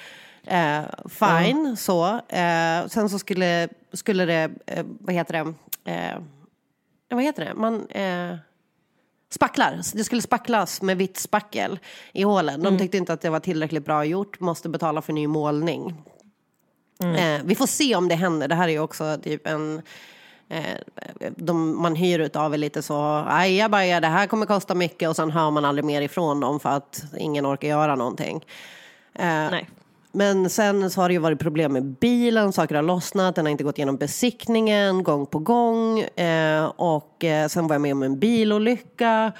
Eh, 0.47 0.81
fine, 1.09 1.77
så. 1.77 2.07
Eh, 2.15 2.87
sen 2.87 3.09
så 3.09 3.19
skulle, 3.19 3.69
skulle 3.93 4.25
det, 4.25 4.51
eh, 4.65 4.85
vad 4.99 5.15
heter 5.15 5.33
det, 5.33 5.53
eh, 5.91 6.19
vad 7.09 7.23
heter 7.23 7.45
det, 7.45 7.53
man... 7.53 7.87
Spacklar. 9.35 9.81
Det 9.93 10.03
skulle 10.03 10.21
spacklas 10.21 10.81
med 10.81 10.97
vitt 10.97 11.17
spackel 11.17 11.79
i 12.13 12.23
hålen. 12.23 12.63
De 12.63 12.77
tyckte 12.77 12.97
inte 12.97 13.13
att 13.13 13.21
det 13.21 13.29
var 13.29 13.39
tillräckligt 13.39 13.85
bra 13.85 14.05
gjort. 14.05 14.39
Måste 14.39 14.69
betala 14.69 15.01
för 15.01 15.13
ny 15.13 15.27
målning. 15.27 15.93
Eh, 17.03 17.41
vi 17.45 17.55
får 17.55 17.67
se 17.67 17.95
om 17.95 18.07
det 18.07 18.15
händer. 18.15 18.47
Det 18.47 18.55
här 18.55 18.67
är 18.67 18.71
ju 18.71 18.79
också 18.79 19.17
typ 19.23 19.47
en... 19.47 19.81
Eh, 20.49 20.79
de, 21.37 21.81
man 21.81 21.95
hyr 21.95 22.19
utav 22.19 22.53
är 22.53 22.57
lite 22.57 22.81
så, 22.81 23.25
ajabaja, 23.27 23.99
det 23.99 24.07
här 24.07 24.27
kommer 24.27 24.45
kosta 24.45 24.75
mycket 24.75 25.09
och 25.09 25.15
sen 25.15 25.31
hör 25.31 25.51
man 25.51 25.65
aldrig 25.65 25.85
mer 25.85 26.01
ifrån 26.01 26.39
dem 26.39 26.59
för 26.59 26.69
att 26.69 27.03
ingen 27.17 27.45
orkar 27.45 27.67
göra 27.67 27.95
någonting. 27.95 28.45
Eh, 29.13 29.25
Nej. 29.25 29.69
Men 30.15 30.49
sen 30.49 30.89
så 30.89 31.01
har 31.01 31.09
det 31.09 31.13
ju 31.13 31.19
varit 31.19 31.39
problem 31.39 31.73
med 31.73 31.83
bilen, 31.83 32.53
saker 32.53 32.75
har 32.75 32.81
lossnat, 32.81 33.35
den 33.35 33.45
har 33.45 33.51
inte 33.51 33.63
gått 33.63 33.77
igenom 33.77 33.97
besiktningen 33.97 35.03
gång 35.03 35.25
på 35.25 35.39
gång. 35.39 35.99
Eh, 35.99 36.65
och 36.65 37.23
eh, 37.23 37.47
sen 37.47 37.67
var 37.67 37.75
jag 37.75 37.81
med 37.81 37.93
om 37.93 38.03
en 38.03 38.19
bilolycka. 38.19 39.31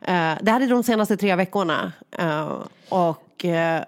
Eh, 0.00 0.34
det 0.42 0.50
här 0.50 0.60
är 0.60 0.68
de 0.68 0.82
senaste 0.82 1.16
tre 1.16 1.36
veckorna. 1.36 1.92
Eh, 2.18 2.52
och 2.88 3.44
eh, 3.44 3.82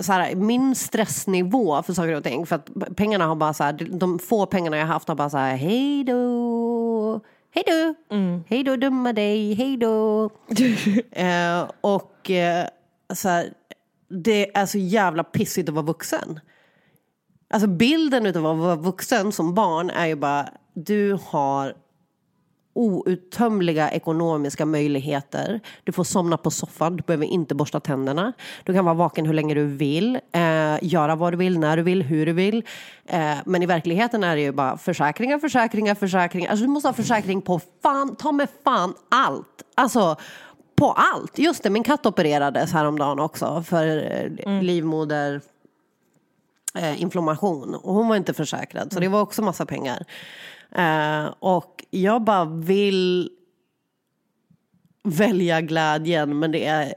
så 0.00 0.12
här, 0.12 0.34
min 0.34 0.74
stressnivå 0.74 1.82
för 1.82 1.92
saker 1.92 2.16
och 2.16 2.24
ting, 2.24 2.46
för 2.46 2.56
att 2.56 2.70
pengarna 2.96 3.26
har 3.26 3.34
bara 3.34 3.54
så 3.54 3.64
här, 3.64 3.88
de 3.90 4.18
få 4.18 4.46
pengarna 4.46 4.76
jag 4.76 4.86
haft 4.86 5.08
har 5.08 5.14
bara 5.14 5.30
så 5.30 5.38
här, 5.38 5.56
hej 5.56 6.04
då, 6.04 7.20
hej 7.54 7.64
då, 7.66 7.94
hej 8.48 8.64
då 8.64 8.76
dumma 8.76 9.12
dig, 9.12 9.54
hej 9.54 9.76
då. 9.76 10.30
eh, 11.10 11.70
och 11.80 12.30
så 13.14 13.28
här, 13.28 13.52
det 14.10 14.56
är 14.56 14.66
så 14.66 14.78
jävla 14.78 15.24
pissigt 15.24 15.68
att 15.68 15.74
vara 15.74 15.86
vuxen. 15.86 16.40
Alltså 17.50 17.68
bilden 17.68 18.26
av 18.26 18.46
att 18.46 18.58
vara 18.58 18.76
vuxen 18.76 19.32
som 19.32 19.54
barn 19.54 19.90
är 19.90 20.06
ju 20.06 20.14
bara, 20.14 20.48
du 20.74 21.18
har 21.24 21.74
outtömliga 22.78 23.90
ekonomiska 23.90 24.66
möjligheter. 24.66 25.60
Du 25.84 25.92
får 25.92 26.04
somna 26.04 26.36
på 26.36 26.50
soffan, 26.50 26.96
du 26.96 27.02
behöver 27.02 27.26
inte 27.26 27.54
borsta 27.54 27.80
tänderna. 27.80 28.32
Du 28.64 28.74
kan 28.74 28.84
vara 28.84 28.94
vaken 28.94 29.26
hur 29.26 29.34
länge 29.34 29.54
du 29.54 29.66
vill, 29.66 30.20
eh, 30.32 30.78
göra 30.82 31.16
vad 31.16 31.32
du 31.32 31.36
vill, 31.36 31.58
när 31.58 31.76
du 31.76 31.82
vill, 31.82 32.02
hur 32.02 32.26
du 32.26 32.32
vill. 32.32 32.64
Eh, 33.06 33.36
men 33.46 33.62
i 33.62 33.66
verkligheten 33.66 34.24
är 34.24 34.36
det 34.36 34.42
ju 34.42 34.52
bara 34.52 34.78
försäkringar, 34.78 35.38
försäkringar, 35.38 35.94
försäkringar. 35.94 36.50
Alltså 36.50 36.64
du 36.64 36.70
måste 36.70 36.88
ha 36.88 36.92
försäkring 36.92 37.42
på 37.42 37.60
fan, 37.82 38.16
ta 38.16 38.32
med 38.32 38.48
fan 38.64 38.94
allt. 39.08 39.62
Alltså 39.74 40.16
på 40.78 40.92
allt. 40.92 41.38
Just 41.38 41.62
det, 41.62 41.70
min 41.70 41.84
katt 41.84 42.06
opererades 42.06 42.72
häromdagen 42.72 43.18
också 43.18 43.62
för 43.66 43.86
eh, 44.46 44.62
livmoder 44.62 45.40
eh, 46.74 47.02
inflammation 47.02 47.74
och 47.74 47.94
hon 47.94 48.08
var 48.08 48.16
inte 48.16 48.34
försäkrad 48.34 48.92
så 48.92 49.00
det 49.00 49.08
var 49.08 49.20
också 49.20 49.42
massa 49.42 49.66
pengar. 49.66 50.04
Eh, 50.74 51.34
och 51.38 51.84
jag 51.90 52.22
bara 52.22 52.44
vill 52.44 53.30
välja 55.04 55.60
glädjen 55.60 56.38
men 56.38 56.52
det 56.52 56.66
är, 56.66 56.92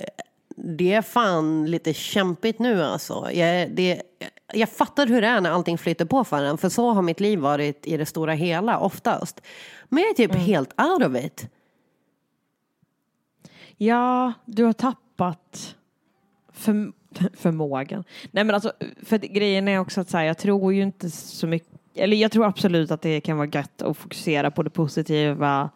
det 0.56 0.94
är 0.94 1.02
fan 1.02 1.66
lite 1.66 1.94
kämpigt 1.94 2.60
nu 2.60 2.84
alltså. 2.84 3.32
Jag, 3.32 3.72
det, 3.72 4.02
jag 4.54 4.70
fattar 4.70 5.08
hur 5.08 5.22
det 5.22 5.28
är 5.28 5.42
när 5.42 5.52
allting 5.52 5.78
flyter 5.78 6.06
på 6.06 6.24
för 6.24 6.44
en 6.44 6.58
för 6.58 6.70
så 6.70 6.92
har 6.92 7.02
mitt 7.02 7.20
liv 7.20 7.40
varit 7.40 7.88
i 7.88 7.98
det 7.98 8.06
stora 8.06 8.34
hela 8.34 8.80
oftast. 8.80 9.42
Men 9.90 10.04
jag 10.04 10.10
är 10.10 10.14
typ 10.14 10.36
helt 10.36 10.82
out 10.82 11.04
of 11.04 11.16
it. 11.16 11.48
Ja, 13.84 14.34
du 14.46 14.64
har 14.64 14.74
tappat 14.74 15.76
för, 16.54 16.92
förmågan. 17.34 18.04
Nej 18.32 18.44
men 18.44 18.56
alltså, 18.56 18.72
för 19.04 19.18
grejen 19.18 19.68
är 19.68 19.80
också 19.80 20.02
att 20.02 20.10
så 20.10 20.18
här, 20.18 20.26
jag 20.26 20.38
tror 20.38 20.74
ju 20.74 20.82
inte 20.82 21.10
så 21.10 21.48
mycket, 21.48 21.80
eller 21.96 22.18
jag 22.18 22.32
tror 22.32 22.46
absolut 22.46 22.92
att 22.92 23.02
det 23.02 23.22
kan 23.22 23.38
vara 23.38 23.50
gött 23.54 23.82
att 23.82 23.98
fokusera 23.98 24.52
på 24.52 24.64
det 24.64 24.70
positiva 24.70 25.70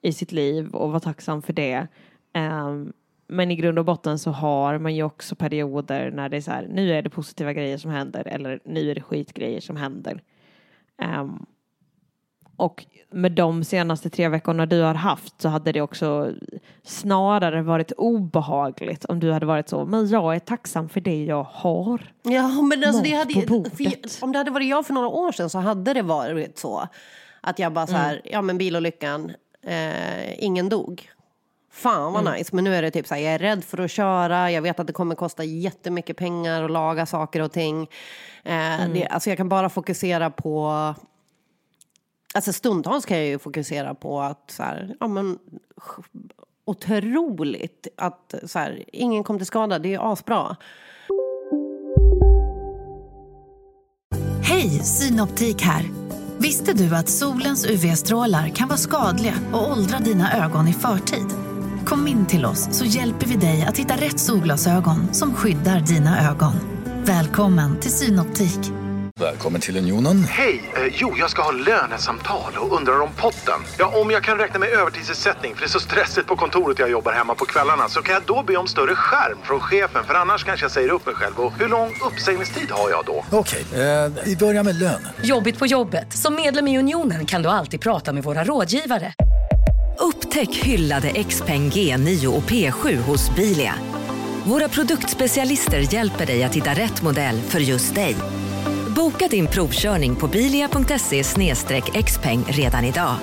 i 0.00 0.12
sitt 0.12 0.32
liv 0.32 0.74
och 0.74 0.88
vara 0.88 1.00
tacksam 1.00 1.42
för 1.42 1.52
det. 1.52 1.86
Um, 2.34 2.92
men 3.26 3.50
i 3.50 3.56
grund 3.56 3.78
och 3.78 3.84
botten 3.84 4.18
så 4.18 4.30
har 4.30 4.78
man 4.78 4.94
ju 4.94 5.02
också 5.02 5.34
perioder 5.34 6.10
när 6.10 6.28
det 6.28 6.36
är 6.36 6.40
så 6.40 6.50
här, 6.50 6.68
nu 6.70 6.92
är 6.92 7.02
det 7.02 7.10
positiva 7.10 7.52
grejer 7.52 7.78
som 7.78 7.90
händer 7.90 8.26
eller 8.26 8.60
nu 8.64 8.90
är 8.90 8.94
det 8.94 9.02
skitgrejer 9.02 9.60
som 9.60 9.76
händer. 9.76 10.22
Um, 11.02 11.46
och 12.56 12.86
med 13.10 13.32
de 13.32 13.64
senaste 13.64 14.10
tre 14.10 14.28
veckorna 14.28 14.66
du 14.66 14.80
har 14.80 14.94
haft 14.94 15.40
så 15.40 15.48
hade 15.48 15.72
det 15.72 15.80
också 15.80 16.32
snarare 16.84 17.62
varit 17.62 17.92
obehagligt 17.92 19.04
om 19.04 19.20
du 19.20 19.32
hade 19.32 19.46
varit 19.46 19.68
så, 19.68 19.84
men 19.84 20.08
jag 20.08 20.34
är 20.34 20.38
tacksam 20.38 20.88
för 20.88 21.00
det 21.00 21.24
jag 21.24 21.46
har. 21.50 22.12
Ja, 22.22 22.62
men 22.62 22.84
alltså 22.84 23.02
det 23.02 23.12
hade, 23.12 23.34
för, 23.34 24.24
om 24.24 24.32
det 24.32 24.38
hade 24.38 24.50
varit 24.50 24.68
jag 24.68 24.86
för 24.86 24.94
några 24.94 25.08
år 25.08 25.32
sedan 25.32 25.50
så 25.50 25.58
hade 25.58 25.94
det 25.94 26.02
varit 26.02 26.58
så. 26.58 26.88
Att 27.40 27.58
jag 27.58 27.72
bara 27.72 27.86
så 27.86 27.92
här, 27.92 28.20
ja 28.24 28.42
men 28.42 28.58
bilolyckan, 28.58 29.32
eh, 29.66 30.44
ingen 30.44 30.68
dog. 30.68 31.08
Fan 31.72 32.12
vad 32.12 32.32
nice, 32.34 32.54
men 32.54 32.64
nu 32.64 32.74
är 32.74 32.82
det 32.82 32.90
typ 32.90 33.06
så 33.06 33.14
här, 33.14 33.22
jag 33.22 33.34
är 33.34 33.38
rädd 33.38 33.64
för 33.64 33.78
att 33.78 33.90
köra, 33.90 34.50
jag 34.50 34.62
vet 34.62 34.80
att 34.80 34.86
det 34.86 34.92
kommer 34.92 35.14
kosta 35.14 35.44
jättemycket 35.44 36.16
pengar 36.16 36.62
att 36.62 36.70
laga 36.70 37.06
saker 37.06 37.42
och 37.42 37.52
ting. 37.52 37.82
Eh, 38.44 38.88
det, 38.94 39.06
alltså 39.10 39.30
jag 39.30 39.36
kan 39.36 39.48
bara 39.48 39.68
fokusera 39.68 40.30
på, 40.30 40.94
alltså 42.34 42.52
stundtals 42.52 43.04
kan 43.04 43.16
jag 43.16 43.26
ju 43.26 43.38
fokusera 43.38 43.94
på 43.94 44.20
att 44.20 44.50
så 44.50 44.62
här, 44.62 44.96
ja 45.00 45.08
men 45.08 45.38
otroligt 46.64 47.88
att 47.96 48.34
så 48.46 48.58
här, 48.58 48.84
ingen 48.92 49.24
kom 49.24 49.38
till 49.38 49.46
skada, 49.46 49.78
det 49.78 49.94
är 49.94 50.12
asbra. 50.12 50.56
Hej, 54.42 54.68
Synoptik 54.68 55.62
här. 55.62 55.84
Visste 56.38 56.72
du 56.72 56.96
att 56.96 57.08
solens 57.08 57.66
UV-strålar 57.66 58.48
kan 58.48 58.68
vara 58.68 58.78
skadliga 58.78 59.34
och 59.52 59.70
åldra 59.70 59.98
dina 59.98 60.44
ögon 60.44 60.68
i 60.68 60.72
förtid? 60.72 61.26
Kom 61.86 62.08
in 62.08 62.26
till 62.26 62.44
oss 62.44 62.68
så 62.78 62.84
hjälper 62.84 63.26
vi 63.26 63.36
dig 63.36 63.62
att 63.62 63.78
hitta 63.78 63.94
rätt 63.94 64.20
solglasögon 64.20 65.14
som 65.14 65.34
skyddar 65.34 65.80
dina 65.80 66.30
ögon. 66.30 66.52
Välkommen 67.04 67.80
till 67.80 67.90
Synoptik. 67.90 68.81
Välkommen 69.20 69.60
till 69.60 69.76
Unionen. 69.76 70.24
Hej! 70.24 70.72
Eh, 70.76 70.92
jo, 70.96 71.14
jag 71.18 71.30
ska 71.30 71.42
ha 71.42 71.50
lönesamtal 71.50 72.52
och 72.58 72.76
undrar 72.76 73.00
om 73.00 73.08
potten. 73.16 73.60
Ja, 73.78 74.00
om 74.00 74.10
jag 74.10 74.24
kan 74.24 74.38
räkna 74.38 74.58
med 74.58 74.68
övertidsersättning 74.68 75.54
för 75.54 75.60
det 75.60 75.66
är 75.66 75.68
så 75.68 75.80
stressigt 75.80 76.26
på 76.26 76.36
kontoret 76.36 76.78
jag 76.78 76.90
jobbar 76.90 77.12
hemma 77.12 77.34
på 77.34 77.44
kvällarna 77.44 77.88
så 77.88 78.02
kan 78.02 78.14
jag 78.14 78.22
då 78.26 78.42
be 78.42 78.56
om 78.56 78.66
större 78.66 78.94
skärm 78.94 79.38
från 79.44 79.60
chefen 79.60 80.04
för 80.04 80.14
annars 80.14 80.44
kanske 80.44 80.64
jag 80.64 80.70
säger 80.72 80.88
upp 80.88 81.06
mig 81.06 81.14
själv. 81.14 81.40
Och 81.40 81.52
hur 81.58 81.68
lång 81.68 81.94
uppsägningstid 82.12 82.70
har 82.70 82.90
jag 82.90 83.04
då? 83.06 83.24
Okej, 83.30 83.64
eh, 83.72 84.12
vi 84.24 84.36
börjar 84.36 84.62
med 84.62 84.78
lön. 84.78 85.08
Jobbigt 85.22 85.58
på 85.58 85.66
jobbet. 85.66 86.12
Som 86.12 86.34
medlem 86.34 86.68
i 86.68 86.78
Unionen 86.78 87.26
kan 87.26 87.42
du 87.42 87.48
alltid 87.48 87.80
prata 87.80 88.12
med 88.12 88.22
våra 88.24 88.44
rådgivare. 88.44 89.12
Upptäck 89.98 90.56
hyllade 90.56 91.24
XPeng 91.24 91.70
G9 91.70 92.26
och 92.26 92.42
P7 92.42 92.96
hos 92.96 93.34
Bilia. 93.36 93.74
Våra 94.44 94.68
produktspecialister 94.68 95.94
hjälper 95.94 96.26
dig 96.26 96.44
att 96.44 96.54
hitta 96.54 96.70
rätt 96.70 97.02
modell 97.02 97.40
för 97.40 97.58
just 97.60 97.94
dig. 97.94 98.16
Boka 98.96 99.28
din 99.30 99.46
provkörning 99.46 100.16
på 100.16 100.28
bilia.se 100.28 101.22
xpeng 102.02 102.44
redan 102.48 102.84
idag. 102.84 103.16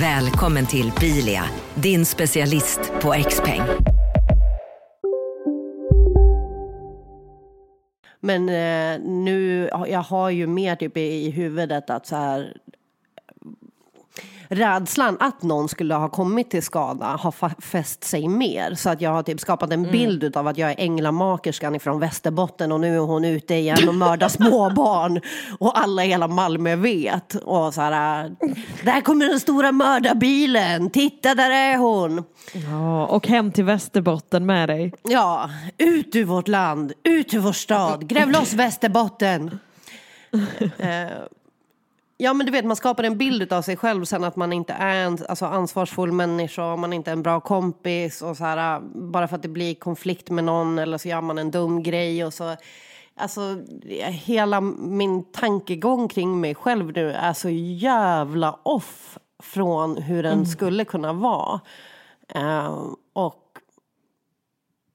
Välkommen 0.00 0.66
till 0.66 0.92
Bilia, 1.00 1.44
din 1.74 2.06
specialist 2.06 2.80
på 3.02 3.12
XPeng. 3.28 3.62
Men 8.20 8.48
eh, 8.48 9.00
nu, 9.08 9.68
jag 9.88 10.02
har 10.02 10.30
ju 10.30 10.46
mer 10.46 10.76
typ 10.76 10.96
i 10.96 11.30
huvudet 11.30 11.90
att 11.90 12.06
så 12.06 12.16
här 12.16 12.56
rädslan 14.54 15.16
att 15.20 15.42
någon 15.42 15.68
skulle 15.68 15.94
ha 15.94 16.08
kommit 16.08 16.50
till 16.50 16.62
skada 16.62 17.06
har 17.06 17.60
fäst 17.60 18.04
sig 18.04 18.28
mer. 18.28 18.74
Så 18.74 18.90
att 18.90 19.00
jag 19.00 19.10
har 19.10 19.22
typ 19.22 19.40
skapat 19.40 19.72
en 19.72 19.82
bild 19.82 20.36
av 20.36 20.48
att 20.48 20.58
jag 20.58 20.70
är 20.70 20.74
änglamakerskan 20.78 21.74
ifrån 21.74 22.00
Västerbotten 22.00 22.72
och 22.72 22.80
nu 22.80 22.96
är 22.96 23.00
hon 23.00 23.24
ute 23.24 23.54
igen 23.54 23.88
och 23.88 23.94
mördar 23.94 24.28
småbarn. 24.44 25.20
Och 25.58 25.78
alla 25.78 26.04
i 26.04 26.08
hela 26.08 26.28
Malmö 26.28 26.76
vet. 26.76 27.34
Och 27.34 27.74
så 27.74 27.80
här, 27.80 28.34
där 28.84 29.00
kommer 29.00 29.28
den 29.28 29.40
stora 29.40 29.72
mördarbilen, 29.72 30.90
titta 30.90 31.34
där 31.34 31.50
är 31.50 31.76
hon. 31.76 32.24
Ja, 32.52 33.06
och 33.06 33.28
hem 33.28 33.52
till 33.52 33.64
Västerbotten 33.64 34.46
med 34.46 34.68
dig. 34.68 34.92
Ja, 35.02 35.50
ut 35.78 36.16
ur 36.16 36.24
vårt 36.24 36.48
land, 36.48 36.92
ut 37.02 37.34
ur 37.34 37.38
vår 37.38 37.52
stad, 37.52 38.08
gräv 38.08 38.30
loss 38.30 38.52
Västerbotten. 38.52 39.58
Ja 42.16 42.34
men 42.34 42.46
du 42.46 42.52
vet 42.52 42.64
man 42.64 42.76
skapar 42.76 43.04
en 43.04 43.18
bild 43.18 43.52
av 43.52 43.62
sig 43.62 43.76
själv 43.76 44.04
sen 44.04 44.24
att 44.24 44.36
man 44.36 44.52
inte 44.52 44.72
är 44.72 45.06
en 45.06 45.18
alltså, 45.28 45.46
ansvarsfull 45.46 46.12
människa, 46.12 46.76
man 46.76 46.92
är 46.92 46.96
inte 46.96 47.12
en 47.12 47.22
bra 47.22 47.40
kompis 47.40 48.22
och 48.22 48.36
så 48.36 48.44
här, 48.44 48.80
bara 49.10 49.28
för 49.28 49.36
att 49.36 49.42
det 49.42 49.48
blir 49.48 49.74
konflikt 49.74 50.30
med 50.30 50.44
någon 50.44 50.78
eller 50.78 50.98
så 50.98 51.08
gör 51.08 51.20
man 51.20 51.38
en 51.38 51.50
dum 51.50 51.82
grej 51.82 52.24
och 52.24 52.34
så 52.34 52.56
Alltså 53.16 53.62
hela 54.08 54.60
min 54.60 55.32
tankegång 55.32 56.08
kring 56.08 56.40
mig 56.40 56.54
själv 56.54 56.92
nu 56.92 57.12
är 57.12 57.32
så 57.32 57.48
jävla 57.50 58.58
off 58.62 59.18
från 59.42 59.96
hur 59.96 60.22
den 60.22 60.46
skulle 60.46 60.84
kunna 60.84 61.12
vara. 61.12 61.60
Eh, 62.28 62.84
och 63.12 63.43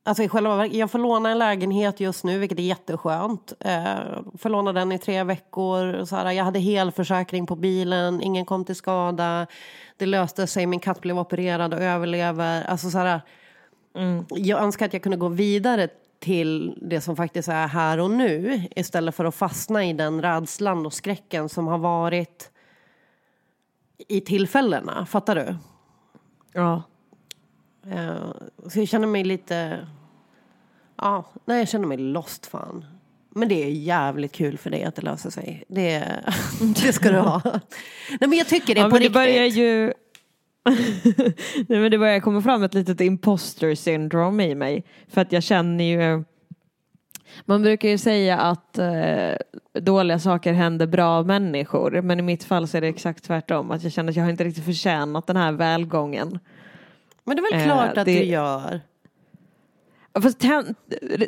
Alltså 0.04 0.24
i 0.24 0.30
själva 0.30 0.56
verket, 0.56 0.78
jag 0.78 0.92
får 0.92 1.00
låna 1.00 1.30
en 1.30 1.40
lägenhet 1.40 2.00
just 2.00 2.24
nu, 2.24 2.40
vilket 2.40 2.60
är 2.60 2.64
jätteskönt. 2.64 3.54
Eh, 3.60 3.96
får 4.38 4.50
låna 4.50 4.74
den 4.74 4.92
i 4.92 5.00
tre 5.00 5.24
veckor. 5.24 6.06
Så 6.06 6.16
här, 6.16 6.32
jag 6.32 6.44
hade 6.44 6.60
helförsäkring 6.60 7.46
på 7.46 7.56
bilen, 7.56 8.22
ingen 8.22 8.46
kom 8.46 8.66
till 8.66 8.76
skada. 8.76 9.48
Det 9.98 10.06
löste 10.06 10.48
sig, 10.48 10.66
min 10.66 10.80
katt 10.80 11.02
blev 11.02 11.20
opererad 11.20 11.74
och 11.74 11.80
överlever. 11.80 12.64
Alltså 12.64 12.90
så 12.90 12.98
här, 12.98 13.22
Jag 14.30 14.62
önskar 14.62 14.86
att 14.86 14.94
jag 14.94 15.04
kunde 15.04 15.18
gå 15.18 15.28
vidare 15.28 15.88
till 16.20 16.78
det 16.82 17.02
som 17.02 17.16
faktiskt 17.16 17.50
är 17.50 17.68
här 17.68 18.00
och 18.00 18.12
nu 18.12 18.64
istället 18.76 19.16
för 19.16 19.26
att 19.26 19.36
fastna 19.36 19.86
i 19.86 19.94
den 19.94 20.22
rädslan 20.22 20.86
och 20.86 20.94
skräcken 20.94 21.50
som 21.50 21.68
har 21.68 21.78
varit 21.78 22.52
i 24.08 24.22
tillfällena. 24.22 25.06
Fattar 25.06 25.36
du? 25.36 25.56
Ja. 26.54 26.84
Eh, 27.92 28.32
Så 28.68 28.80
jag 28.80 28.88
känner 28.88 29.08
mig 29.08 29.24
lite... 29.24 29.88
Ja, 30.98 31.26
nej, 31.46 31.60
jag 31.60 31.70
känner 31.70 31.88
mig 31.88 31.98
lost 31.98 32.46
fan. 32.46 32.86
Men 33.30 33.48
det 33.48 33.64
är 33.64 33.70
jävligt 33.70 34.32
kul 34.32 34.58
för 34.58 34.70
dig 34.70 34.84
att 34.84 34.96
det 34.96 35.02
löser 35.02 35.30
sig. 35.30 35.64
Det, 35.68 36.06
det 36.84 36.94
ska 36.94 37.12
du 37.12 37.18
ha. 37.20 37.42
Nej 38.10 38.30
men 38.30 38.34
jag 38.34 38.48
tycker 38.48 38.76
det 38.76 38.82
ja 38.82 38.86
på 38.90 38.90
men 38.90 39.00
det 39.00 39.00
riktigt. 39.00 39.14
börjar 39.14 39.46
ju... 39.46 39.94
Nej, 41.68 41.80
men 41.80 41.92
det 41.92 41.98
börjar 41.98 42.20
komma 42.20 42.42
fram 42.42 42.64
ett 42.64 42.74
litet 42.74 43.02
imposter 43.02 43.76
syndrome 43.76 44.48
i 44.50 44.56
mig. 44.56 44.84
För 45.08 45.22
att 45.22 45.32
jag 45.32 45.44
känner 45.44 45.84
ju... 45.84 46.24
Man 47.46 47.62
brukar 47.62 47.90
ju 47.90 47.98
säga 47.98 48.38
att 48.40 48.78
eh, 48.78 49.32
dåliga 49.82 50.20
saker 50.20 50.54
händer 50.54 50.88
bra 50.88 51.24
människor. 51.24 52.02
Men 52.02 52.20
i 52.20 52.22
mitt 52.22 52.44
fall 52.44 52.68
så 52.68 52.78
är 52.78 52.82
det 52.82 52.88
exakt 52.88 53.24
tvärtom. 53.24 53.72
Att 53.72 53.84
jag 53.84 53.92
känner 53.92 54.10
att 54.10 54.16
jag 54.16 54.24
har 54.24 54.32
inte 54.32 54.44
riktigt 54.44 54.66
förtjänat 54.66 55.28
den 55.28 55.38
här 55.38 55.52
välgången. 55.52 56.40
Men 57.30 57.38
det 57.38 57.42
är 57.42 57.52
väl 57.52 57.60
Eh, 57.62 57.66
klart 57.66 57.98
att 57.98 58.06
det- 58.06 58.20
du 58.20 58.24
gör. 58.26 58.82
Fast 60.22 60.40
tän- 60.40 60.76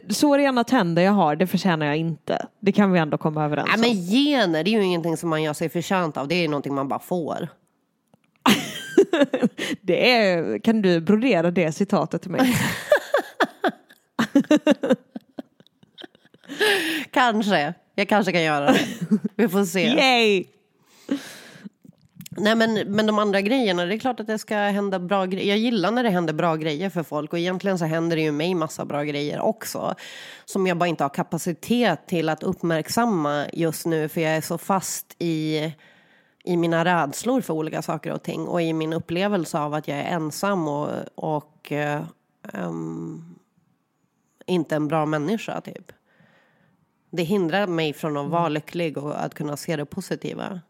så 0.09 0.37
rena 0.37 0.63
tänder 0.63 1.01
jag 1.01 1.11
har, 1.11 1.35
det 1.35 1.47
förtjänar 1.47 1.85
jag 1.85 1.97
inte. 1.97 2.45
Det 2.59 2.71
kan 2.71 2.91
vi 2.91 2.99
ändå 2.99 3.17
komma 3.17 3.45
överens 3.45 3.69
Nej, 3.77 3.91
om. 3.91 3.95
men 3.97 4.05
gener, 4.07 4.63
det 4.63 4.69
är 4.69 4.71
ju 4.71 4.83
ingenting 4.83 5.17
som 5.17 5.29
man 5.29 5.43
gör 5.43 5.53
sig 5.53 5.69
förtjänt 5.69 6.17
av. 6.17 6.27
Det 6.27 6.35
är 6.35 6.41
ju 6.41 6.47
någonting 6.47 6.73
man 6.75 6.87
bara 6.87 6.99
får. 6.99 7.47
Det 9.81 10.11
är, 10.11 10.59
kan 10.59 10.81
du 10.81 11.01
brodera 11.01 11.51
det 11.51 11.71
citatet 11.71 12.21
till 12.21 12.31
mig? 12.31 12.41
Kanske. 17.11 17.73
Jag 17.95 18.09
kanske 18.09 18.31
kan 18.31 18.43
göra 18.43 18.71
det. 18.71 18.79
Vi 19.35 19.47
får 19.49 19.65
se. 19.65 19.87
Yay! 19.97 20.45
Nej 22.37 22.55
men, 22.55 22.73
men 22.73 23.05
de 23.05 23.19
andra 23.19 23.41
grejerna, 23.41 23.85
det 23.85 23.95
är 23.95 23.99
klart 23.99 24.19
att 24.19 24.27
det 24.27 24.39
ska 24.39 24.55
hända 24.57 24.99
bra 24.99 25.25
grejer. 25.25 25.49
Jag 25.49 25.57
gillar 25.57 25.91
när 25.91 26.03
det 26.03 26.09
händer 26.09 26.33
bra 26.33 26.55
grejer 26.55 26.89
för 26.89 27.03
folk 27.03 27.33
och 27.33 27.39
egentligen 27.39 27.79
så 27.79 27.85
händer 27.85 28.15
det 28.15 28.21
ju 28.21 28.31
mig 28.31 28.55
massa 28.55 28.85
bra 28.85 29.03
grejer 29.03 29.39
också. 29.39 29.95
Som 30.45 30.67
jag 30.67 30.77
bara 30.77 30.87
inte 30.87 31.03
har 31.03 31.09
kapacitet 31.09 32.07
till 32.07 32.29
att 32.29 32.43
uppmärksamma 32.43 33.45
just 33.53 33.85
nu 33.85 34.09
för 34.09 34.21
jag 34.21 34.31
är 34.31 34.41
så 34.41 34.57
fast 34.57 35.15
i, 35.19 35.73
i 36.43 36.57
mina 36.57 36.85
rädslor 36.85 37.41
för 37.41 37.53
olika 37.53 37.81
saker 37.81 38.11
och 38.11 38.23
ting 38.23 38.47
och 38.47 38.61
i 38.61 38.73
min 38.73 38.93
upplevelse 38.93 39.59
av 39.59 39.73
att 39.73 39.87
jag 39.87 39.97
är 39.97 40.03
ensam 40.05 40.67
och, 40.67 40.89
och 41.15 41.71
um, 42.53 43.35
inte 44.45 44.75
en 44.75 44.87
bra 44.87 45.05
människa 45.05 45.61
typ. 45.61 45.91
Det 47.11 47.23
hindrar 47.23 47.67
mig 47.67 47.93
från 47.93 48.17
att 48.17 48.29
vara 48.29 48.49
lycklig 48.49 48.97
och 48.97 49.23
att 49.23 49.33
kunna 49.33 49.57
se 49.57 49.75
det 49.75 49.85
positiva. 49.85 50.61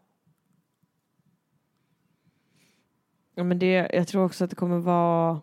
Ja, 3.34 3.44
men 3.44 3.58
det, 3.58 3.90
jag 3.92 4.08
tror 4.08 4.24
också 4.24 4.44
att 4.44 4.50
det 4.50 4.56
kommer 4.56 4.78
vara 4.78 5.40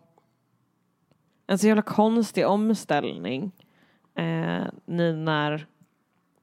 en 1.46 1.58
så 1.58 1.66
jävla 1.66 1.82
konstig 1.82 2.46
omställning. 2.46 3.52
Eh, 4.14 4.64
nu 4.84 5.16
när, 5.16 5.66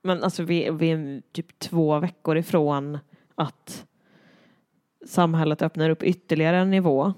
men 0.01 0.23
alltså 0.23 0.43
vi, 0.43 0.69
vi 0.69 0.91
är 0.91 1.21
typ 1.31 1.59
två 1.59 1.99
veckor 1.99 2.37
ifrån 2.37 2.99
att 3.35 3.85
samhället 5.05 5.61
öppnar 5.61 5.89
upp 5.89 6.03
ytterligare 6.03 6.57
en 6.57 6.71
nivå. 6.71 7.13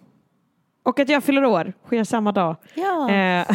Och 0.83 0.99
att 0.99 1.09
jag 1.09 1.23
fyller 1.23 1.45
år, 1.45 1.73
sker 1.85 2.03
samma 2.03 2.31
dag. 2.31 2.55
Ja. 2.73 3.09
Eh, 3.11 3.47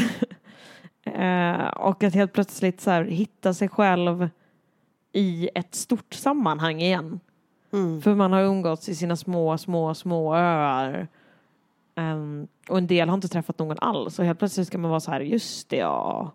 eh, 1.05 1.67
och 1.67 2.05
att 2.05 2.15
helt 2.15 2.33
plötsligt 2.33 2.81
så 2.81 2.91
här, 2.91 3.05
hitta 3.05 3.55
sig 3.55 3.69
själv 3.69 4.29
i 5.13 5.51
ett 5.55 5.75
stort 5.75 6.15
sammanhang 6.15 6.81
igen. 6.81 7.21
Mm. 7.75 8.03
För 8.03 8.15
man 8.15 8.33
har 8.33 8.43
umgåtts 8.43 8.89
i 8.89 8.95
sina 8.95 9.17
små, 9.17 9.59
små, 9.59 9.95
små 9.95 10.35
öar. 10.35 11.09
Ehm, 11.95 12.49
och 12.69 12.79
en 12.79 12.87
del 12.87 13.09
har 13.09 13.15
inte 13.15 13.29
träffat 13.29 13.59
någon 13.59 13.79
alls. 13.79 14.19
Och 14.19 14.25
helt 14.25 14.39
plötsligt 14.39 14.67
ska 14.67 14.79
man 14.79 14.91
vara 14.91 15.01
så 15.01 15.11
här, 15.11 15.21
just 15.21 15.69
det 15.69 15.77
ja. 15.77 16.31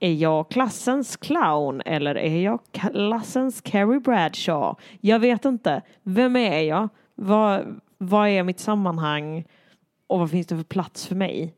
Är 0.00 0.12
jag 0.12 0.48
klassens 0.48 1.16
clown 1.16 1.82
eller 1.86 2.14
är 2.14 2.42
jag 2.42 2.60
klassens 2.72 3.60
Carrie 3.60 4.00
Bradshaw? 4.00 4.82
Jag 5.00 5.18
vet 5.18 5.44
inte. 5.44 5.82
Vem 6.02 6.36
är 6.36 6.60
jag? 6.60 6.88
Vad, 7.14 7.80
vad 7.98 8.28
är 8.28 8.42
mitt 8.42 8.60
sammanhang? 8.60 9.44
Och 10.06 10.18
vad 10.18 10.30
finns 10.30 10.46
det 10.46 10.56
för 10.56 10.64
plats 10.64 11.06
för 11.06 11.14
mig? 11.14 11.54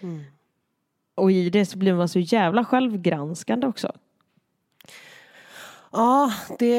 Mm. 0.00 0.20
Och 1.14 1.32
i 1.32 1.50
det 1.50 1.66
så 1.66 1.78
blir 1.78 1.94
man 1.94 2.08
så 2.08 2.18
jävla 2.18 2.64
självgranskande 2.64 3.66
också. 3.66 3.92
Ja, 5.92 6.32
det, 6.58 6.76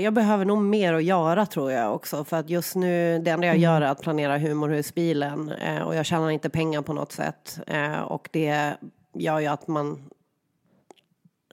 jag 0.00 0.14
behöver 0.14 0.44
nog 0.44 0.58
mer 0.58 0.94
att 0.94 1.04
göra 1.04 1.46
tror 1.46 1.72
jag 1.72 1.94
också. 1.94 2.24
För 2.24 2.36
att 2.36 2.50
just 2.50 2.76
nu, 2.76 3.18
det 3.18 3.30
enda 3.30 3.46
jag 3.46 3.56
gör 3.56 3.80
är 3.80 3.86
att 3.90 4.02
planera 4.02 4.38
humorhusbilen. 4.38 5.52
Eh, 5.52 5.82
och 5.82 5.94
jag 5.94 6.06
tjänar 6.06 6.30
inte 6.30 6.50
pengar 6.50 6.82
på 6.82 6.92
något 6.92 7.12
sätt. 7.12 7.60
Eh, 7.66 8.00
och 8.00 8.28
det 8.32 8.74
gör 9.14 9.38
ju 9.38 9.46
att 9.46 9.68
man... 9.68 10.10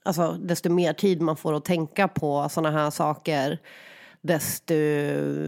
Alltså, 0.04 0.32
desto 0.32 0.70
mer 0.70 0.94
tid 0.94 1.22
man 1.22 1.38
får 1.38 1.54
att 1.54 1.66
tänka 1.66 2.08
på 2.08 2.50
sådana 2.50 2.80
här 2.80 2.90
saker 2.90 3.60
desto 4.22 4.74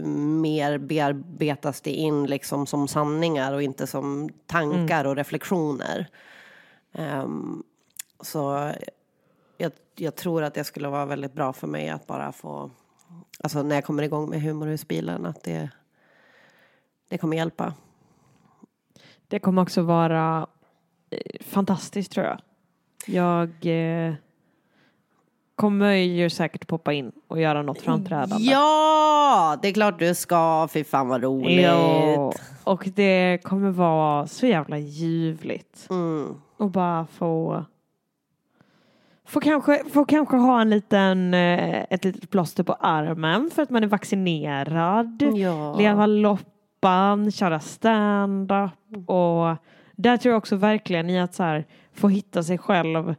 mer 0.06 0.78
bearbetas 0.78 1.80
det 1.80 1.90
in 1.90 2.26
liksom 2.26 2.66
som 2.66 2.88
sanningar 2.88 3.52
och 3.52 3.62
inte 3.62 3.86
som 3.86 4.30
tankar 4.46 5.04
och 5.04 5.16
reflektioner. 5.16 6.06
Ehm, 6.92 7.62
så 8.20 8.72
jag, 10.00 10.16
tror 10.16 10.42
att 10.42 10.54
det 10.54 10.64
skulle 10.64 10.88
vara 10.88 11.06
väldigt 11.06 11.34
bra 11.34 11.52
för 11.52 11.66
mig 11.66 11.88
att 11.88 12.06
bara 12.06 12.32
få, 12.32 12.70
alltså 13.40 13.62
när 13.62 13.74
jag 13.74 13.84
kommer 13.84 14.02
igång 14.02 14.30
med 14.30 14.42
humorhusbilen, 14.42 15.26
att 15.26 15.44
det, 15.44 15.70
det 17.08 17.18
kommer 17.18 17.36
hjälpa. 17.36 17.74
Det 19.28 19.38
kommer 19.38 19.62
också 19.62 19.82
vara 19.82 20.46
eh, 21.10 21.44
fantastiskt 21.44 22.12
tror 22.12 22.26
jag. 22.26 22.40
Jag 23.06 23.66
eh, 23.66 24.14
kommer 25.54 25.92
ju 25.92 26.30
säkert 26.30 26.66
poppa 26.66 26.92
in 26.92 27.12
och 27.28 27.40
göra 27.40 27.62
något 27.62 27.80
framträdande. 27.80 28.44
Ja, 28.44 29.58
det 29.62 29.68
är 29.68 29.72
klart 29.72 29.98
du 29.98 30.14
ska. 30.14 30.68
Fy 30.72 30.84
fan 30.84 31.08
vad 31.08 31.22
roligt. 31.22 31.62
Ja, 31.62 32.32
och 32.64 32.88
det 32.94 33.38
kommer 33.42 33.70
vara 33.70 34.26
så 34.26 34.46
jävla 34.46 34.78
ljuvligt. 34.78 35.86
Mm. 35.90 36.40
Och 36.56 36.70
bara 36.70 37.06
få 37.06 37.64
Få 39.30 39.40
kanske, 39.40 39.82
få 39.92 40.04
kanske 40.04 40.36
ha 40.36 40.60
en 40.60 40.70
liten, 40.70 41.34
eh, 41.34 41.84
ett 41.90 42.04
litet 42.04 42.30
plåster 42.30 42.62
på 42.62 42.72
armen 42.72 43.50
för 43.54 43.62
att 43.62 43.70
man 43.70 43.82
är 43.82 43.86
vaccinerad. 43.86 45.22
Ja. 45.36 45.76
Leva 45.78 46.06
loppan, 46.06 47.32
köra 47.32 47.60
stand-up. 47.60 49.08
Och 49.08 49.56
där 49.96 50.16
tror 50.16 50.32
jag 50.32 50.38
också 50.38 50.56
verkligen 50.56 51.10
i 51.10 51.20
att 51.20 51.34
så 51.34 51.42
här, 51.42 51.64
få 51.92 52.08
hitta 52.08 52.42
sig 52.42 52.58
själv. 52.58 53.14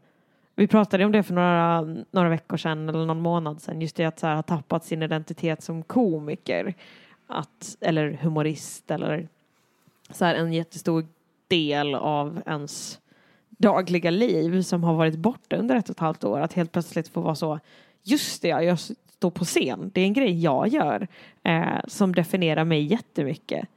Vi 0.55 0.67
pratade 0.67 1.05
om 1.05 1.11
det 1.11 1.23
för 1.23 1.33
några, 1.33 1.81
några 2.11 2.29
veckor 2.29 2.57
sedan 2.57 2.89
eller 2.89 3.05
någon 3.05 3.21
månad 3.21 3.61
sedan. 3.61 3.81
Just 3.81 3.95
det 3.95 4.05
att 4.05 4.19
så 4.19 4.27
här, 4.27 4.35
ha 4.35 4.43
tappat 4.43 4.85
sin 4.85 5.03
identitet 5.03 5.63
som 5.63 5.83
komiker. 5.83 6.73
Att, 7.27 7.77
eller 7.81 8.11
humorist 8.21 8.91
eller 8.91 9.27
så 10.09 10.25
här, 10.25 10.35
en 10.35 10.53
jättestor 10.53 11.05
del 11.47 11.95
av 11.95 12.41
ens 12.45 12.99
dagliga 13.61 14.09
liv 14.09 14.61
som 14.61 14.83
har 14.83 14.93
varit 14.93 15.15
borta 15.15 15.55
under 15.55 15.75
ett 15.75 15.89
och 15.89 15.95
ett 15.95 15.99
halvt 15.99 16.23
år. 16.23 16.39
Att 16.39 16.53
helt 16.53 16.71
plötsligt 16.71 17.07
få 17.07 17.21
vara 17.21 17.35
så, 17.35 17.59
just 18.03 18.41
det, 18.41 18.47
jag 18.47 18.79
står 18.79 19.31
på 19.31 19.45
scen. 19.45 19.91
Det 19.93 20.01
är 20.01 20.05
en 20.05 20.13
grej 20.13 20.41
jag 20.43 20.67
gör 20.67 21.07
eh, 21.43 21.79
som 21.87 22.15
definierar 22.15 22.63
mig 22.63 22.83
jättemycket. 22.83 23.67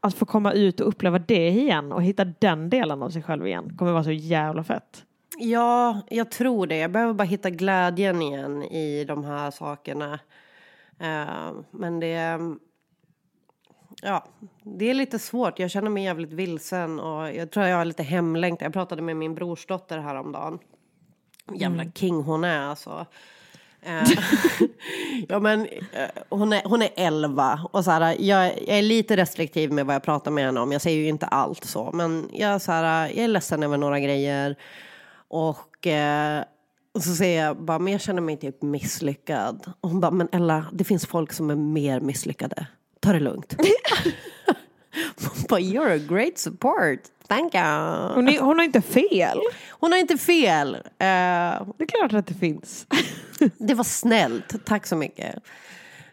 Att 0.00 0.14
få 0.14 0.26
komma 0.26 0.52
ut 0.52 0.80
och 0.80 0.88
uppleva 0.88 1.18
det 1.18 1.48
igen 1.48 1.92
och 1.92 2.02
hitta 2.02 2.24
den 2.24 2.70
delen 2.70 3.02
av 3.02 3.10
sig 3.10 3.22
själv 3.22 3.46
igen 3.46 3.76
kommer 3.76 3.92
vara 3.92 4.04
så 4.04 4.12
jävla 4.12 4.64
fett. 4.64 5.04
Ja, 5.38 6.00
jag 6.08 6.30
tror 6.30 6.66
det. 6.66 6.76
Jag 6.76 6.90
behöver 6.90 7.14
bara 7.14 7.24
hitta 7.24 7.50
glädjen 7.50 8.22
igen 8.22 8.62
i 8.62 9.04
de 9.04 9.24
här 9.24 9.50
sakerna. 9.50 10.18
Eh, 10.98 11.52
men 11.70 12.00
det... 12.00 12.38
Ja, 14.02 14.24
det 14.62 14.90
är 14.90 14.94
lite 14.94 15.18
svårt. 15.18 15.58
Jag 15.58 15.70
känner 15.70 15.90
mig 15.90 16.04
jävligt 16.04 16.32
vilsen 16.32 17.00
och 17.00 17.34
jag 17.34 17.50
tror 17.50 17.66
jag 17.66 17.76
har 17.76 17.84
lite 17.84 18.02
hemlängtan. 18.02 18.66
Jag 18.66 18.72
pratade 18.72 19.02
med 19.02 19.16
min 19.16 19.34
brorsdotter 19.34 19.98
häromdagen. 19.98 20.58
Jävla 21.54 21.84
king 21.84 22.22
hon 22.22 22.44
är 22.44 22.60
alltså. 22.60 23.06
Eh, 23.86 24.02
ja 25.28 25.38
men 25.38 25.60
eh, 25.92 26.08
hon 26.28 26.52
är, 26.52 26.62
hon 26.64 26.82
är 26.82 26.90
11 26.96 27.60
och 27.72 27.84
så 27.84 27.90
här, 27.90 28.16
jag, 28.20 28.46
jag 28.46 28.78
är 28.78 28.82
lite 28.82 29.16
restriktiv 29.16 29.72
med 29.72 29.86
vad 29.86 29.94
jag 29.94 30.02
pratar 30.02 30.30
med 30.30 30.44
henne 30.44 30.60
om. 30.60 30.72
Jag 30.72 30.80
säger 30.80 30.98
ju 30.98 31.08
inte 31.08 31.26
allt 31.26 31.64
så 31.64 31.90
men 31.92 32.28
jag, 32.32 32.62
så 32.62 32.72
här, 32.72 33.08
jag 33.08 33.18
är 33.18 33.28
ledsen 33.28 33.62
över 33.62 33.76
några 33.76 34.00
grejer. 34.00 34.56
Och, 35.28 35.86
eh, 35.86 36.44
och 36.94 37.02
så 37.02 37.14
säger 37.14 37.44
jag 37.44 37.64
bara, 37.64 37.78
men 37.78 37.92
jag 37.92 38.00
känner 38.00 38.20
mig 38.20 38.36
typ 38.36 38.62
misslyckad. 38.62 39.72
Och 39.80 39.90
hon 39.90 40.00
bara, 40.00 40.10
men 40.10 40.28
Ella, 40.32 40.66
det 40.72 40.84
finns 40.84 41.06
folk 41.06 41.32
som 41.32 41.50
är 41.50 41.56
mer 41.56 42.00
misslyckade. 42.00 42.66
Ta 43.04 43.12
det 43.12 43.20
lugnt. 43.20 43.56
Bara, 45.48 45.60
you're 45.60 45.94
a 45.94 45.98
great 46.08 46.38
support. 46.38 47.00
Thank 47.28 47.54
you. 47.54 47.62
Hon, 48.14 48.28
är, 48.28 48.40
hon 48.40 48.58
har 48.58 48.64
inte 48.64 48.80
fel. 48.82 49.40
Hon 49.70 49.92
har 49.92 49.98
inte 49.98 50.18
fel. 50.18 50.74
Eh, 50.74 50.80
Det 50.98 51.84
är 51.84 51.86
klart 51.86 52.12
att 52.12 52.26
det 52.26 52.34
finns. 52.34 52.86
det 53.58 53.74
var 53.74 53.84
snällt. 53.84 54.64
Tack 54.64 54.86
så 54.86 54.96
mycket. 54.96 55.42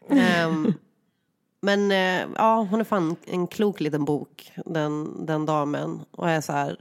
Ehm, 0.10 0.73
men 1.62 1.91
eh, 1.91 2.27
ja, 2.38 2.67
hon 2.69 2.80
är 2.80 2.84
fan 2.84 3.15
en 3.25 3.47
klok 3.47 3.80
liten 3.80 4.06
bok, 4.06 4.51
den, 4.65 5.25
den 5.25 5.45
damen. 5.45 5.99
Och 6.12 6.30
jag 6.30 6.36
är 6.36 6.41
så 6.41 6.54
här... 6.54 6.77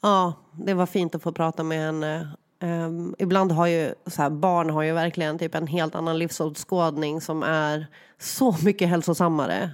Ja, 0.00 0.32
det 0.52 0.74
var 0.74 0.86
fint 0.86 1.14
att 1.14 1.22
få 1.22 1.32
prata 1.32 1.62
med 1.62 1.78
henne. 1.78 2.28
Ehm, 2.60 3.14
ibland 3.18 3.52
har 3.52 3.66
ju 3.66 3.94
så 4.06 4.22
här, 4.22 4.30
barn 4.30 4.70
har 4.70 4.82
ju 4.82 4.92
verkligen 4.92 5.38
typ 5.38 5.54
en 5.54 5.66
helt 5.66 5.94
annan 5.94 6.18
livsåskådning 6.18 7.20
som 7.20 7.42
är 7.42 7.86
så 8.18 8.56
mycket 8.64 8.88
hälsosammare. 8.88 9.70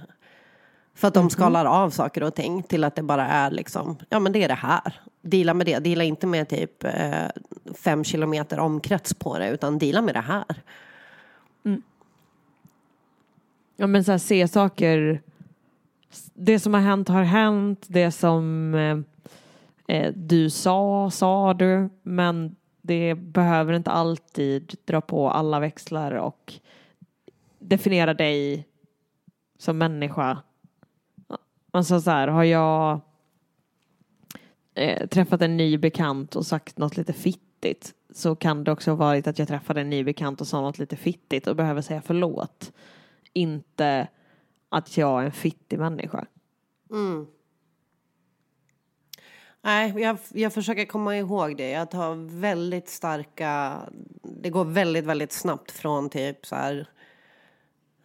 För 0.95 1.07
att 1.07 1.13
de 1.13 1.29
skalar 1.29 1.65
av 1.65 1.89
saker 1.89 2.23
och 2.23 2.35
ting 2.35 2.63
till 2.63 2.83
att 2.83 2.95
det 2.95 3.03
bara 3.03 3.27
är 3.27 3.51
liksom, 3.51 3.97
ja 4.09 4.19
men 4.19 4.31
det 4.31 4.43
är 4.43 4.47
det 4.47 4.53
här. 4.53 5.01
Dela 5.21 5.53
med 5.53 5.65
det, 5.65 5.79
dela 5.79 6.03
inte 6.03 6.27
med 6.27 6.49
typ 6.49 6.83
eh, 6.83 7.27
fem 7.75 8.03
kilometer 8.03 8.59
omkrets 8.59 9.13
på 9.13 9.37
det 9.37 9.49
utan 9.49 9.77
dela 9.77 10.01
med 10.01 10.15
det 10.15 10.21
här. 10.21 10.45
Ja 13.75 13.87
men 13.87 14.03
så 14.03 14.11
här, 14.11 14.17
se 14.17 14.47
saker. 14.47 15.21
Det 16.33 16.59
som 16.59 16.73
har 16.73 16.81
hänt 16.81 17.09
har 17.09 17.23
hänt. 17.23 17.85
Det 17.87 18.11
som 18.11 18.73
eh, 18.75 18.97
eh, 19.97 20.13
du 20.15 20.49
sa, 20.49 21.09
sa 21.11 21.53
du. 21.53 21.89
Men 22.03 22.55
det 22.85 23.15
behöver 23.15 23.73
inte 23.73 23.91
alltid 23.91 24.75
dra 24.85 25.01
på 25.01 25.29
alla 25.29 25.59
växlar 25.59 26.11
och 26.11 26.53
definiera 27.59 28.13
dig 28.13 28.67
som 29.57 29.77
människa. 29.77 30.37
Alltså 31.71 32.01
så 32.01 32.11
här, 32.11 32.27
har 32.27 32.43
jag 32.43 32.99
eh, 34.73 35.07
träffat 35.07 35.41
en 35.41 35.57
ny 35.57 35.77
bekant 35.77 36.35
och 36.35 36.45
sagt 36.45 36.77
något 36.77 36.97
lite 36.97 37.13
fittigt 37.13 37.93
så 38.09 38.35
kan 38.35 38.63
det 38.63 38.71
också 38.71 38.91
ha 38.91 38.95
varit 38.95 39.27
att 39.27 39.39
jag 39.39 39.47
träffade 39.47 39.81
en 39.81 39.89
ny 39.89 40.03
bekant 40.03 40.41
och 40.41 40.47
sa 40.47 40.61
något 40.61 40.79
lite 40.79 40.95
fittigt 40.95 41.47
och 41.47 41.55
behöver 41.55 41.81
säga 41.81 42.01
förlåt. 42.05 42.71
Inte 43.33 44.07
att 44.69 44.97
jag 44.97 45.21
är 45.21 45.25
en 45.25 45.31
fittig 45.31 45.79
människa. 45.79 46.25
Mm. 46.91 47.27
Nej, 49.65 49.93
jag, 49.97 50.17
jag 50.33 50.53
försöker 50.53 50.85
komma 50.85 51.17
ihåg 51.17 51.57
det. 51.57 51.69
Jag 51.69 51.91
tar 51.91 52.39
väldigt 52.39 52.89
starka... 52.89 53.79
Det 54.21 54.49
går 54.49 54.65
väldigt, 54.65 55.05
väldigt 55.05 55.31
snabbt 55.31 55.71
från 55.71 56.09
typ 56.09 56.45
så 56.45 56.55
här... 56.55 56.87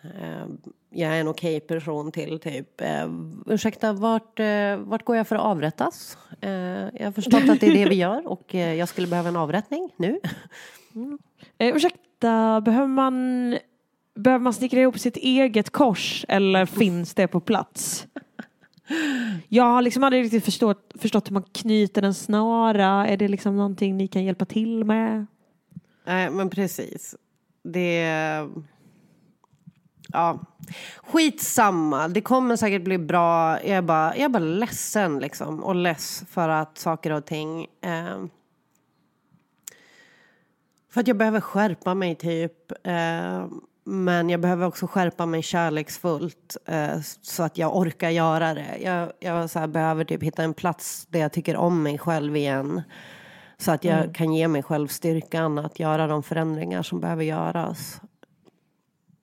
Eh, 0.02 0.46
jag 0.90 1.16
är 1.16 1.20
en 1.20 1.28
okej 1.28 1.60
person 1.60 2.12
till 2.12 2.38
typ... 2.38 2.80
Eh, 2.80 3.08
ursäkta, 3.46 3.92
vart, 3.92 4.40
eh, 4.40 4.76
vart 4.76 5.04
går 5.04 5.16
jag 5.16 5.26
för 5.26 5.36
att 5.36 5.42
avrättas? 5.42 6.18
Eh, 6.40 6.50
jag 6.50 7.04
har 7.04 7.12
förstått 7.12 7.48
att 7.48 7.60
det 7.60 7.66
är 7.66 7.74
det 7.74 7.88
vi 7.88 7.94
gör 7.94 8.28
och 8.28 8.54
eh, 8.54 8.74
jag 8.74 8.88
skulle 8.88 9.06
behöva 9.06 9.28
en 9.28 9.36
avrättning 9.36 9.90
nu. 9.96 10.20
Eh, 11.58 11.76
ursäkta, 11.76 12.60
behöver 12.60 12.86
man, 12.86 13.58
behöver 14.14 14.42
man 14.42 14.52
snickra 14.52 14.80
ihop 14.80 14.98
sitt 14.98 15.16
eget 15.16 15.70
kors 15.70 16.24
eller 16.28 16.66
finns 16.66 17.14
det 17.14 17.26
på 17.26 17.40
plats? 17.40 18.06
Jag 19.48 19.64
har 19.64 19.82
liksom 19.82 20.04
aldrig 20.04 20.24
riktigt 20.24 20.44
förstått, 20.44 20.92
förstått 20.98 21.28
hur 21.28 21.34
man 21.34 21.42
knyter 21.42 22.02
en 22.02 22.14
snara. 22.14 23.06
Är 23.06 23.16
det 23.16 23.28
liksom 23.28 23.56
någonting 23.56 23.96
ni 23.96 24.08
kan 24.08 24.24
hjälpa 24.24 24.44
till 24.44 24.84
med? 24.84 25.26
Nej, 26.06 26.30
men 26.30 26.50
precis. 26.50 27.16
Det... 27.62 28.02
Ja. 30.12 30.38
Skitsamma, 30.96 32.08
det 32.08 32.20
kommer 32.20 32.56
säkert 32.56 32.84
bli 32.84 32.98
bra. 32.98 33.62
Jag 33.62 33.76
är 33.76 33.82
bara, 33.82 34.16
jag 34.16 34.24
är 34.24 34.28
bara 34.28 34.38
ledsen 34.38 35.18
liksom. 35.18 35.62
Och 35.64 35.74
less 35.74 36.24
för 36.28 36.48
att 36.48 36.78
saker 36.78 37.12
och 37.12 37.26
ting... 37.26 37.66
Eh, 37.80 38.24
för 40.90 41.00
att 41.00 41.08
jag 41.08 41.16
behöver 41.16 41.40
skärpa 41.40 41.94
mig 41.94 42.14
typ. 42.14 42.86
Eh, 42.86 43.46
men 43.88 44.30
jag 44.30 44.40
behöver 44.40 44.66
också 44.66 44.86
skärpa 44.86 45.26
mig 45.26 45.42
kärleksfullt. 45.42 46.56
Eh, 46.66 47.00
så 47.22 47.42
att 47.42 47.58
jag 47.58 47.76
orkar 47.76 48.10
göra 48.10 48.54
det. 48.54 48.78
Jag, 48.82 49.12
jag 49.20 49.50
så 49.50 49.58
här, 49.58 49.66
behöver 49.66 50.04
typ 50.04 50.22
hitta 50.22 50.42
en 50.42 50.54
plats 50.54 51.06
där 51.06 51.20
jag 51.20 51.32
tycker 51.32 51.56
om 51.56 51.82
mig 51.82 51.98
själv 51.98 52.36
igen. 52.36 52.82
Så 53.58 53.72
att 53.72 53.84
jag 53.84 53.98
Mm. 53.98 54.12
kan 54.12 54.34
ge 54.34 54.48
mig 54.48 54.62
själv 54.62 54.88
styrkan 54.88 55.58
att 55.58 55.80
göra 55.80 56.06
de 56.06 56.22
förändringar 56.22 56.82
som 56.82 57.00
behöver 57.00 57.24
göras. 57.24 58.00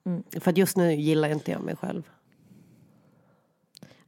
Mm. 0.06 0.22
För 0.40 0.50
att 0.50 0.58
just 0.58 0.76
nu 0.76 0.94
gillar 0.94 1.28
inte 1.28 1.50
jag 1.50 1.60
mig 1.62 1.76
själv. 1.76 2.02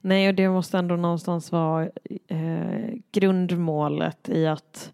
Nej, 0.00 0.28
och 0.28 0.34
det 0.34 0.48
måste 0.48 0.78
ändå 0.78 0.96
någonstans 0.96 1.52
vara 1.52 1.88
eh, 2.28 2.94
grundmålet 3.12 4.28
i 4.28 4.46
att 4.46 4.92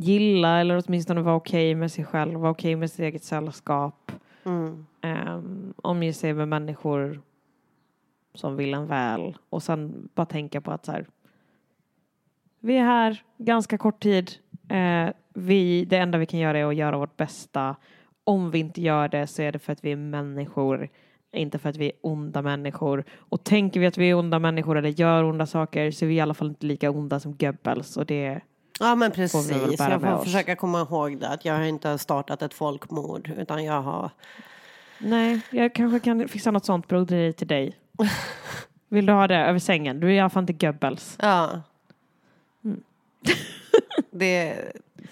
gilla 0.00 0.60
eller 0.60 0.82
åtminstone 0.86 1.22
vara 1.22 1.36
okej 1.36 1.74
med 1.74 1.92
sig 1.92 2.04
själv, 2.04 2.40
vara 2.40 2.50
okej 2.50 2.76
med 2.76 2.90
sitt 2.90 3.00
eget 3.00 3.24
sällskap. 3.24 4.12
Mm. 4.44 4.86
Eh, 5.00 5.40
omge 5.76 6.12
sig 6.12 6.34
med 6.34 6.48
människor 6.48 7.20
som 8.34 8.56
vill 8.56 8.74
en 8.74 8.86
väl 8.86 9.36
och 9.50 9.62
sen 9.62 10.08
bara 10.14 10.26
tänka 10.26 10.60
på 10.60 10.70
att 10.70 10.84
så 10.84 10.92
här, 10.92 11.06
vi 12.60 12.76
är 12.76 12.84
här 12.84 13.22
ganska 13.38 13.78
kort 13.78 14.02
tid. 14.02 14.30
Eh, 14.68 15.10
vi, 15.34 15.84
det 15.84 15.96
enda 15.96 16.18
vi 16.18 16.26
kan 16.26 16.40
göra 16.40 16.58
är 16.58 16.64
att 16.64 16.76
göra 16.76 16.98
vårt 16.98 17.16
bästa. 17.16 17.76
Om 18.24 18.50
vi 18.50 18.58
inte 18.58 18.80
gör 18.80 19.08
det 19.08 19.26
så 19.26 19.42
är 19.42 19.52
det 19.52 19.58
för 19.58 19.72
att 19.72 19.84
vi 19.84 19.92
är 19.92 19.96
människor, 19.96 20.88
inte 21.32 21.58
för 21.58 21.68
att 21.68 21.76
vi 21.76 21.86
är 21.86 21.92
onda 22.00 22.42
människor. 22.42 23.04
Och 23.16 23.44
tänker 23.44 23.80
vi 23.80 23.86
att 23.86 23.98
vi 23.98 24.10
är 24.10 24.14
onda 24.14 24.38
människor 24.38 24.78
eller 24.78 24.88
gör 24.88 25.24
onda 25.24 25.46
saker 25.46 25.90
så 25.90 26.04
är 26.04 26.08
vi 26.08 26.14
i 26.14 26.20
alla 26.20 26.34
fall 26.34 26.48
inte 26.48 26.66
lika 26.66 26.90
onda 26.90 27.20
som 27.20 27.36
Goebbels. 27.36 27.96
Och 27.96 28.06
det, 28.06 28.40
Ja 28.80 28.94
men 28.94 29.10
Får 29.10 29.16
precis, 29.16 29.78
bära 29.78 29.90
jag 29.92 30.00
får 30.00 30.24
försöka 30.24 30.56
komma 30.56 30.80
ihåg 30.80 31.18
det. 31.18 31.28
Att 31.28 31.44
jag 31.44 31.54
har 31.54 31.62
inte 31.62 31.98
startat 31.98 32.42
ett 32.42 32.54
folkmord. 32.54 33.30
Utan 33.36 33.64
jag 33.64 33.82
har... 33.82 34.10
nej, 34.98 35.40
jag 35.50 35.74
kanske 35.74 36.00
kan 36.00 36.28
fixa 36.28 36.50
något 36.50 36.64
sånt 36.64 36.88
broderi 36.88 37.32
till 37.32 37.46
dig. 37.46 37.78
Vill 38.88 39.06
du 39.06 39.12
ha 39.12 39.26
det 39.26 39.36
över 39.36 39.58
sängen? 39.58 40.00
Du 40.00 40.06
är 40.06 40.10
i 40.10 40.20
alla 40.20 40.30
fall 40.30 40.42
inte 40.42 40.66
Goebbels. 40.66 41.16
Ja. 41.18 41.62
Mm. 42.64 42.82
det, 44.10 44.54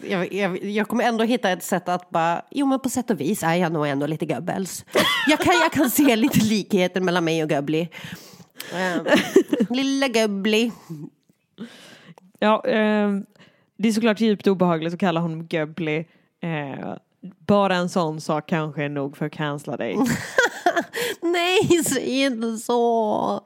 jag, 0.09 0.33
jag, 0.33 0.65
jag 0.65 0.89
kommer 0.89 1.05
ändå 1.05 1.25
hitta 1.25 1.51
ett 1.51 1.63
sätt 1.63 1.89
att 1.89 2.11
bara, 2.11 2.43
jo 2.51 2.67
men 2.67 2.81
på 2.81 2.89
sätt 2.89 3.11
och 3.11 3.21
vis 3.21 3.43
är 3.43 3.55
jag 3.55 3.73
nog 3.73 3.87
ändå 3.87 4.07
lite 4.07 4.27
Goebbels. 4.27 4.85
Jag 5.27 5.39
kan, 5.39 5.55
jag 5.63 5.73
kan 5.73 5.91
se 5.91 6.17
lite 6.17 6.45
likheter 6.45 7.01
mellan 7.01 7.25
mig 7.25 7.43
och 7.43 7.49
Goebbli. 7.49 7.89
Eh, 8.75 9.15
lilla 9.71 10.09
Goebbli. 10.09 10.73
Ja, 12.39 12.65
ehm, 12.67 13.27
det 13.79 13.89
är 13.89 13.93
såklart 13.93 14.21
djupt 14.21 14.47
obehagligt 14.47 14.95
att 14.95 15.01
kalla 15.01 15.21
honom 15.21 15.47
Goebbli. 15.47 16.07
Eh, 16.43 16.95
bara 17.47 17.77
en 17.77 17.89
sån 17.89 18.21
sak 18.21 18.49
kanske 18.49 18.85
är 18.85 18.89
nog 18.89 19.17
för 19.17 19.27
att 19.27 19.33
cancella 19.33 19.77
dig. 19.77 19.97
Nej, 21.21 21.85
säg 21.85 22.23
inte 22.23 22.57
så. 22.57 23.41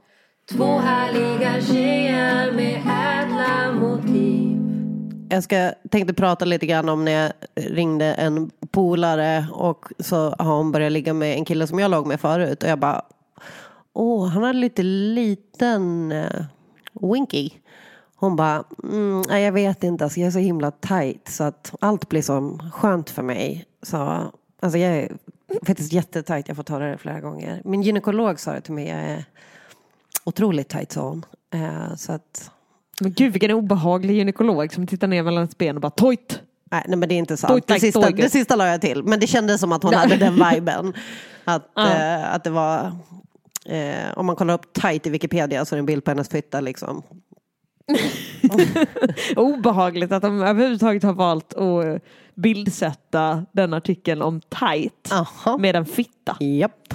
Två 0.50 0.78
härliga 0.78 1.60
tjejer 1.60 2.52
med 2.52 2.82
ädla 3.22 3.72
motiv. 3.72 4.58
Jag 5.28 5.44
ska, 5.44 5.72
tänkte 5.90 6.14
prata 6.14 6.44
lite 6.44 6.66
grann 6.66 6.88
om 6.88 7.04
när 7.04 7.12
jag 7.12 7.32
ringde 7.54 8.14
en 8.14 8.50
polare 8.70 9.46
och 9.52 9.86
så 9.98 10.16
har 10.38 10.56
hon 10.56 10.72
börjat 10.72 10.92
ligga 10.92 11.14
med 11.14 11.34
en 11.34 11.44
kille 11.44 11.66
som 11.66 11.78
jag 11.78 11.90
låg 11.90 12.06
med 12.06 12.20
förut 12.20 12.62
och 12.62 12.68
jag 12.68 12.78
bara 12.78 13.02
Åh, 13.94 14.28
han 14.28 14.42
hade 14.42 14.58
lite 14.58 14.82
liten 14.82 16.12
uh, 16.12 16.44
winky. 16.92 17.50
Hon 18.22 18.36
bara, 18.36 18.64
mm, 18.82 19.22
nej, 19.28 19.44
jag 19.44 19.52
vet 19.52 19.84
inte, 19.84 20.04
alltså, 20.04 20.20
jag 20.20 20.26
är 20.26 20.30
så 20.30 20.38
himla 20.38 20.70
tight 20.70 21.28
så 21.28 21.44
att 21.44 21.74
allt 21.80 22.08
blir 22.08 22.22
så 22.22 22.58
skönt 22.72 23.10
för 23.10 23.22
mig. 23.22 23.64
Så, 23.82 23.96
alltså 24.60 24.78
jag 24.78 24.92
är 24.96 25.12
faktiskt 25.66 25.92
jättetajt, 25.92 26.48
jag 26.48 26.56
får 26.56 26.62
ta 26.64 26.78
det 26.78 26.98
flera 26.98 27.20
gånger. 27.20 27.62
Min 27.64 27.82
gynekolog 27.82 28.40
sa 28.40 28.52
det 28.52 28.60
till 28.60 28.72
mig, 28.72 28.88
jag 28.88 28.98
är 28.98 29.24
otroligt 30.24 30.68
tight 30.68 30.92
sa 30.92 31.08
hon. 31.08 31.24
Eh, 31.54 31.94
så 31.96 32.12
att 32.12 32.50
Men 33.00 33.12
gud 33.12 33.32
vilken 33.32 33.50
obehaglig 33.50 34.14
gynekolog 34.16 34.74
som 34.74 34.86
tittar 34.86 35.06
ner 35.08 35.22
mellan 35.22 35.44
ett 35.44 35.58
ben 35.58 35.76
och 35.76 35.82
bara 35.82 35.90
tojt. 35.90 36.40
Nej, 36.70 36.84
nej 36.88 36.98
men 36.98 37.08
det 37.08 37.14
är 37.14 37.18
inte 37.18 37.36
sant. 37.36 37.66
Det 37.66 37.74
toy, 37.74 37.80
sista, 37.80 38.10
det 38.10 38.30
sista 38.30 38.56
la 38.56 38.66
jag 38.66 38.80
till. 38.80 39.02
Men 39.02 39.20
det 39.20 39.26
kändes 39.26 39.60
som 39.60 39.72
att 39.72 39.82
hon 39.82 39.94
hade 39.94 40.16
den 40.16 40.34
viben. 40.50 40.92
Att, 41.44 41.70
Ja. 41.74 41.90
eh, 41.90 42.34
att 42.34 42.44
det 42.44 42.50
var... 42.50 42.92
Eh, 43.66 44.12
om 44.16 44.26
man 44.26 44.36
kollar 44.36 44.54
upp 44.54 44.72
tight 44.72 45.06
i 45.06 45.10
Wikipedia 45.10 45.64
så 45.64 45.74
är 45.74 45.76
det 45.76 45.80
en 45.80 45.86
bild 45.86 46.04
på 46.04 46.10
hennes 46.10 46.28
fitta 46.28 46.60
liksom. 46.60 47.02
Obehagligt 49.36 50.12
att 50.12 50.22
de 50.22 50.42
överhuvudtaget 50.42 51.02
har 51.02 51.12
valt 51.12 51.54
att 51.54 52.02
bildsätta 52.34 53.46
den 53.52 53.74
artikeln 53.74 54.22
om 54.22 54.40
tight 54.40 55.12
Aha. 55.12 55.58
med 55.58 55.76
en 55.76 55.86
fitta. 55.86 56.36
Japp. 56.40 56.94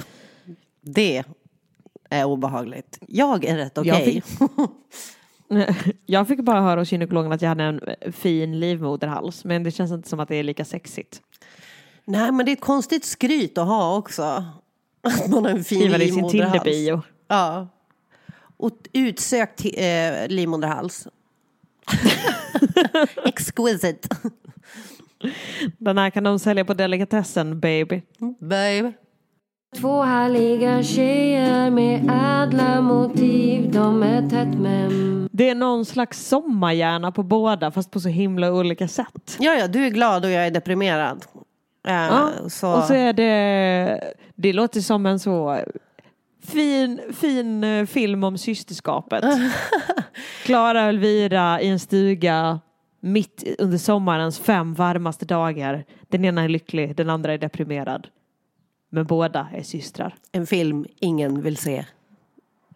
Det 0.81 1.23
är 2.09 2.25
obehagligt. 2.25 2.97
Jag 3.07 3.45
är 3.45 3.57
rätt 3.57 3.71
Jag 3.75 3.95
okej. 3.95 4.23
Jag 6.05 6.27
fick 6.27 6.39
bara 6.39 6.61
höra 6.61 6.81
hos 6.81 6.91
gynekologen 6.91 7.31
att 7.31 7.41
jag 7.41 7.49
hade 7.49 7.63
en 7.63 7.81
fin 8.11 8.59
livmoderhals 8.59 9.45
men 9.45 9.63
det 9.63 9.71
känns 9.71 9.91
inte 9.91 10.09
som 10.09 10.19
att 10.19 10.29
det 10.29 10.35
är 10.35 10.43
lika 10.43 10.65
sexigt. 10.65 11.21
Nej 12.05 12.31
men 12.31 12.45
det 12.45 12.51
är 12.51 12.53
ett 12.53 12.61
konstigt 12.61 13.05
skryt 13.05 13.57
att 13.57 13.67
ha 13.67 13.97
också. 13.97 14.23
Att 15.01 15.29
man 15.29 15.45
har 15.45 15.51
en 15.51 15.63
fin 15.63 15.79
Skriva 15.79 15.97
det 15.97 16.03
i 16.03 16.07
sin 16.07 16.15
livmoderhals. 16.15 16.63
Tinder-bio. 16.63 17.01
Ja. 17.27 17.67
Och 18.57 18.71
utsökt 18.93 19.65
eh, 19.65 20.27
livmoderhals. 20.27 21.07
Exquisite. 23.25 24.09
Den 25.77 25.97
här 25.97 26.09
kan 26.09 26.23
de 26.23 26.39
sälja 26.39 26.65
på 26.65 26.73
delikatessen 26.73 27.59
baby. 27.59 28.01
Babe. 28.39 28.93
Två 29.75 30.01
härliga 30.01 30.83
tjejer 30.83 31.69
med 31.71 31.99
ädla 32.43 32.81
motiv. 32.81 33.71
De 33.71 34.03
är 34.03 34.29
tätt 34.29 34.59
men 34.59 35.29
Det 35.31 35.49
är 35.49 35.55
någon 35.55 35.85
slags 35.85 36.27
sommarhjärna 36.27 37.11
på 37.11 37.23
båda 37.23 37.71
fast 37.71 37.91
på 37.91 37.99
så 37.99 38.09
himla 38.09 38.53
olika 38.53 38.87
sätt. 38.87 39.37
Ja, 39.39 39.53
ja, 39.53 39.67
du 39.67 39.85
är 39.85 39.89
glad 39.89 40.25
och 40.25 40.31
jag 40.31 40.47
är 40.47 40.51
deprimerad. 40.51 41.25
Eh, 41.87 41.93
Ja, 41.93 42.31
så... 42.49 42.73
Och 42.73 42.83
så 42.83 42.93
är 42.93 43.13
det, 43.13 44.13
det 44.35 44.53
låter 44.53 44.81
som 44.81 45.05
en 45.05 45.19
så 45.19 45.59
fin, 46.47 47.01
fin 47.13 47.63
eh, 47.63 47.85
film 47.85 48.23
om 48.23 48.37
systerskapet. 48.37 49.23
Klara 50.45 50.83
och 50.83 50.89
Elvira 50.89 51.61
i 51.61 51.67
en 51.67 51.79
stuga 51.79 52.59
mitt 52.99 53.43
under 53.59 53.77
sommarens 53.77 54.39
fem 54.39 54.73
varmaste 54.73 55.25
dagar. 55.25 55.85
Den 56.09 56.25
ena 56.25 56.43
är 56.43 56.49
lycklig, 56.49 56.95
den 56.95 57.09
andra 57.09 57.33
är 57.33 57.37
deprimerad. 57.37 58.07
Men 58.89 59.05
båda 59.05 59.47
är 59.53 59.63
systrar. 59.63 60.15
En 60.31 60.47
film 60.47 60.85
ingen 60.99 61.41
vill 61.41 61.57
se. 61.57 61.85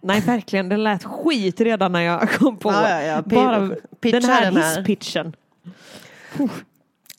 Nej, 0.02 0.22
verkligen. 0.22 0.70
Den 0.70 0.84
lät 0.84 1.04
skit 1.04 1.62
redan 1.62 1.92
när 1.92 2.02
jag 2.02 2.30
kom 2.30 2.58
på 2.58 2.72
Ja, 2.72 2.90
ja, 2.90 3.02
ja. 3.02 3.22
Bara 3.22 3.70
pitcha 4.00 4.20
den 4.20 4.30
här 4.30 4.46
den 4.46 4.58
här. 4.58 4.78
hisspitchen. 4.78 5.36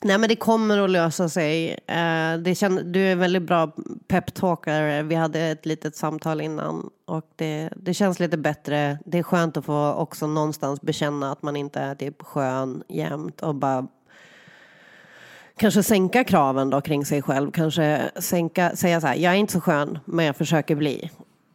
Nej 0.05 0.17
men 0.17 0.29
det 0.29 0.35
kommer 0.35 0.77
att 0.77 0.89
lösa 0.89 1.29
sig. 1.29 1.71
Eh, 1.87 2.37
det 2.37 2.55
känd, 2.55 2.85
du 2.85 2.99
är 2.99 3.11
en 3.11 3.19
väldigt 3.19 3.43
bra 3.43 3.71
peptalkare. 4.07 5.03
Vi 5.03 5.15
hade 5.15 5.39
ett 5.39 5.65
litet 5.65 5.95
samtal 5.95 6.41
innan 6.41 6.89
och 7.05 7.31
det, 7.35 7.69
det 7.75 7.93
känns 7.93 8.19
lite 8.19 8.37
bättre. 8.37 8.99
Det 9.05 9.19
är 9.19 9.23
skönt 9.23 9.57
att 9.57 9.65
få 9.65 9.93
också 9.93 10.27
någonstans 10.27 10.81
bekänna 10.81 11.31
att 11.31 11.41
man 11.41 11.55
inte 11.55 11.79
är 11.79 11.95
typ 11.95 12.21
skön 12.21 12.83
jämt 12.89 13.41
och 13.41 13.55
bara 13.55 13.87
kanske 15.57 15.83
sänka 15.83 16.23
kraven 16.23 16.69
då 16.69 16.81
kring 16.81 17.05
sig 17.05 17.21
själv. 17.21 17.51
Kanske 17.51 18.11
sänka, 18.15 18.75
säga 18.75 19.01
så 19.01 19.07
här, 19.07 19.15
jag 19.15 19.33
är 19.33 19.37
inte 19.37 19.53
så 19.53 19.61
skön 19.61 19.99
men 20.05 20.25
jag 20.25 20.35
försöker 20.35 20.75
bli. 20.75 21.11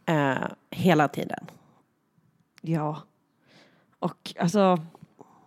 Eh, 0.06 0.34
hela 0.70 1.08
tiden. 1.08 1.46
Ja. 2.60 3.02
Och 3.98 4.34
alltså, 4.40 4.78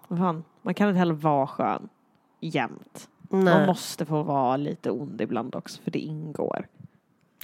vad 0.08 0.20
fan, 0.20 0.44
man 0.62 0.74
kan 0.74 0.88
inte 0.88 1.00
heller 1.00 1.14
vara 1.14 1.48
skön 1.48 1.90
jämt. 2.42 3.08
Man 3.30 3.44
Nej, 3.44 3.66
måste 3.68 4.06
få 4.06 4.24
vara 4.24 4.58
lite 4.58 4.92
ond 4.92 5.22
ibland 5.22 5.56
också 5.56 5.82
för 5.84 5.92
det 5.92 6.00
ingår. 6.00 6.68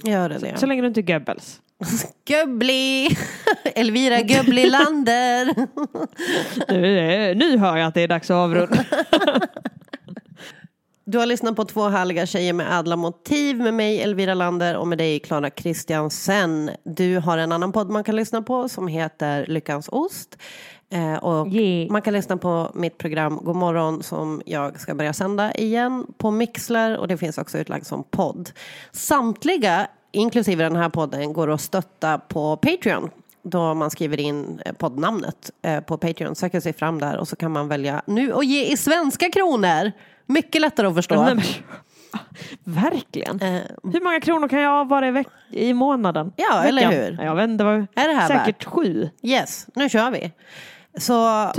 gör 0.02 0.28
det 0.28 0.38
det. 0.38 0.58
Så 0.58 0.66
länge 0.66 0.82
du 0.82 0.88
inte 0.88 1.00
är 1.00 1.02
Goebbels. 1.02 1.60
Gubbli! 2.24 3.08
Elvira 3.74 4.16
Gubbli-Lander. 4.20 5.54
nu, 6.72 6.98
är- 6.98 7.34
nu 7.34 7.58
hör 7.58 7.76
jag 7.76 7.86
att 7.88 7.94
det 7.94 8.00
är 8.00 8.08
dags 8.08 8.30
att 8.30 8.34
avrunda. 8.34 8.84
Du 11.04 11.18
har 11.18 11.26
lyssnat 11.26 11.56
på 11.56 11.64
två 11.64 11.88
härliga 11.88 12.26
tjejer 12.26 12.52
med 12.52 12.78
ädla 12.80 12.96
motiv 12.96 13.56
med 13.58 13.74
mig 13.74 14.02
Elvira 14.02 14.34
Lander 14.34 14.76
och 14.76 14.88
med 14.88 14.98
dig 14.98 15.20
Klara 15.20 15.50
Kristiansen. 15.50 16.70
Du 16.84 17.16
har 17.18 17.38
en 17.38 17.52
annan 17.52 17.72
podd 17.72 17.90
man 17.90 18.04
kan 18.04 18.16
lyssna 18.16 18.42
på 18.42 18.68
som 18.68 18.88
heter 18.88 19.46
Lyckans 19.46 19.88
ost. 19.92 20.38
Eh, 20.90 21.14
och 21.14 21.48
Yeah. 21.48 21.90
Man 21.92 22.02
kan 22.02 22.12
lyssna 22.14 22.36
på 22.36 22.70
mitt 22.74 22.98
program 22.98 23.40
God 23.42 23.56
morgon 23.56 24.02
som 24.02 24.42
jag 24.46 24.80
ska 24.80 24.94
börja 24.94 25.12
sända 25.12 25.52
igen 25.52 26.06
på 26.18 26.30
Mixler 26.30 26.96
och 26.98 27.08
det 27.08 27.16
finns 27.16 27.38
också 27.38 27.58
utlagt 27.58 27.86
som 27.86 28.04
podd. 28.10 28.50
Samtliga 28.92 29.86
inklusive 30.12 30.64
den 30.64 30.76
här 30.76 30.88
podden, 30.88 31.32
går 31.32 31.50
att 31.50 31.60
stötta 31.60 32.18
på 32.18 32.56
Patreon. 32.56 33.10
Då 33.42 33.74
man 33.74 33.90
skriver 33.90 34.20
in 34.20 34.60
eh, 34.66 34.72
poddnamnet 34.72 35.50
eh, 35.62 35.80
på 35.80 35.98
Patreon, 35.98 36.34
söker 36.34 36.60
sig 36.60 36.72
fram 36.72 36.98
där 37.00 37.16
och 37.16 37.28
så 37.28 37.36
kan 37.36 37.52
man 37.52 37.68
välja 37.68 38.02
nu 38.06 38.32
och 38.32 38.44
ge 38.44 38.64
i 38.72 38.76
svenska 38.76 39.30
kronor. 39.30 39.92
Mycket 40.26 40.60
lättare 40.60 40.86
att 40.86 40.94
förstå. 40.94 41.22
Nej, 41.22 41.34
men- 41.34 41.44
Verkligen. 42.64 43.38
Hur 43.92 44.04
många 44.04 44.20
kronor 44.20 44.48
kan 44.48 44.60
jag 44.60 44.70
ha 44.70 44.84
varje 44.84 45.10
veck- 45.10 45.26
i 45.50 45.74
månaden? 45.74 46.32
Ja, 46.36 46.62
eller 46.64 46.88
Veckan? 46.88 47.02
hur? 47.18 47.24
Jag 47.24 47.34
vet 47.34 47.48
inte, 47.48 47.64
det 47.64 47.70
var 47.70 47.86
Är 47.94 48.08
det 48.08 48.14
här 48.14 48.28
säkert 48.28 48.46
värt? 48.66 48.72
sju. 48.72 49.08
Yes, 49.22 49.66
nu 49.74 49.88
kör 49.88 50.10
vi. 50.10 50.32
Så 51.00 51.52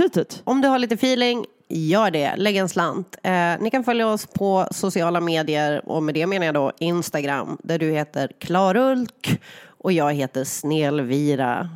om 0.44 0.60
du 0.60 0.68
har 0.68 0.78
lite 0.78 0.94
feeling, 0.94 1.44
gör 1.68 2.10
det. 2.10 2.36
Lägg 2.36 2.56
en 2.56 2.68
slant. 2.68 3.16
Eh, 3.22 3.60
ni 3.60 3.70
kan 3.70 3.84
följa 3.84 4.08
oss 4.08 4.26
på 4.26 4.66
sociala 4.70 5.20
medier 5.20 5.88
och 5.88 6.02
med 6.02 6.14
det 6.14 6.26
menar 6.26 6.46
jag 6.46 6.54
då 6.54 6.72
Instagram 6.78 7.58
där 7.62 7.78
du 7.78 7.90
heter 7.90 8.30
Klarulk 8.38 9.40
och 9.64 9.92
jag 9.92 10.12
heter 10.12 10.44
Snelvira. 10.44 11.68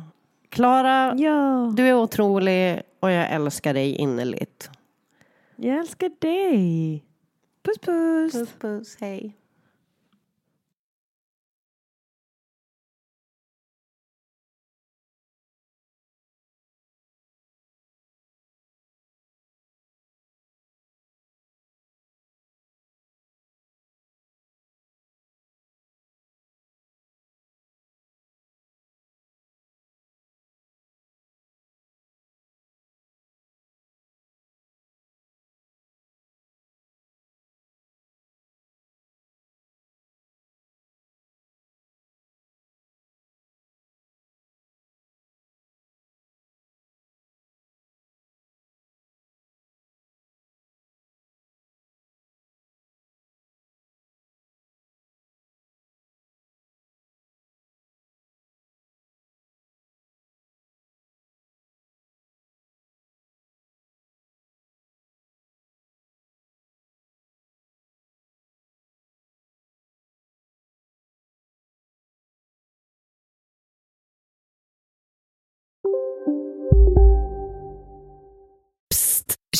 Klara, 0.49 1.13
du 1.75 1.87
är 1.87 1.93
otrolig 1.93 2.81
och 2.99 3.11
jag 3.11 3.31
älskar 3.31 3.73
dig 3.73 3.95
innerligt. 3.95 4.69
Jag 5.55 5.77
älskar 5.77 6.11
dig. 6.19 7.03
Puss 7.63 7.77
puss. 7.77 8.33
Puss 8.33 8.49
puss, 8.59 8.97
hej. 8.99 9.35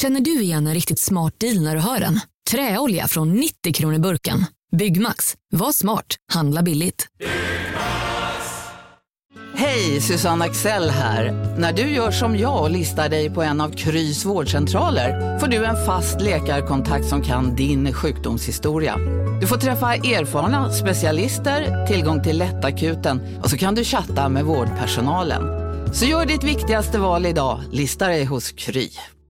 Känner 0.05 0.21
du 0.21 0.41
igen 0.41 0.67
en 0.67 0.73
riktigt 0.73 0.99
smart 0.99 1.33
deal 1.37 1.61
när 1.61 1.75
du 1.75 1.81
hör 1.81 1.99
den? 1.99 2.19
Träolja 2.51 3.07
från 3.07 3.33
90 3.33 3.73
kronor 3.73 3.99
burken. 3.99 4.45
Byggmax. 4.77 5.35
Var 5.53 5.71
smart. 5.71 6.05
Handla 6.33 6.61
billigt. 6.61 7.07
Hej, 9.55 10.01
Susanne 10.01 10.45
Axel 10.45 10.89
här. 10.89 11.31
När 11.59 11.73
du 11.73 11.81
gör 11.81 12.11
som 12.11 12.37
jag 12.37 12.63
och 12.63 12.71
listar 12.71 13.09
dig 13.09 13.29
på 13.29 13.41
en 13.41 13.61
av 13.61 13.69
Krys 13.69 14.25
vårdcentraler 14.25 15.39
får 15.39 15.47
du 15.47 15.65
en 15.65 15.85
fast 15.85 16.21
läkarkontakt 16.21 17.05
som 17.05 17.21
kan 17.21 17.55
din 17.55 17.93
sjukdomshistoria. 17.93 18.97
Du 19.41 19.47
får 19.47 19.57
träffa 19.57 19.95
erfarna 19.95 20.73
specialister, 20.73 21.87
tillgång 21.87 22.23
till 22.23 22.37
lättakuten 22.37 23.39
och 23.43 23.49
så 23.49 23.57
kan 23.57 23.75
du 23.75 23.83
chatta 23.83 24.29
med 24.29 24.45
vårdpersonalen. 24.45 25.43
Så 25.93 26.05
gör 26.05 26.25
ditt 26.25 26.43
viktigaste 26.43 26.99
val 26.99 27.25
idag, 27.25 27.59
lista 27.71 28.07
dig 28.07 28.25
hos 28.25 28.51
Kry. 28.51 28.89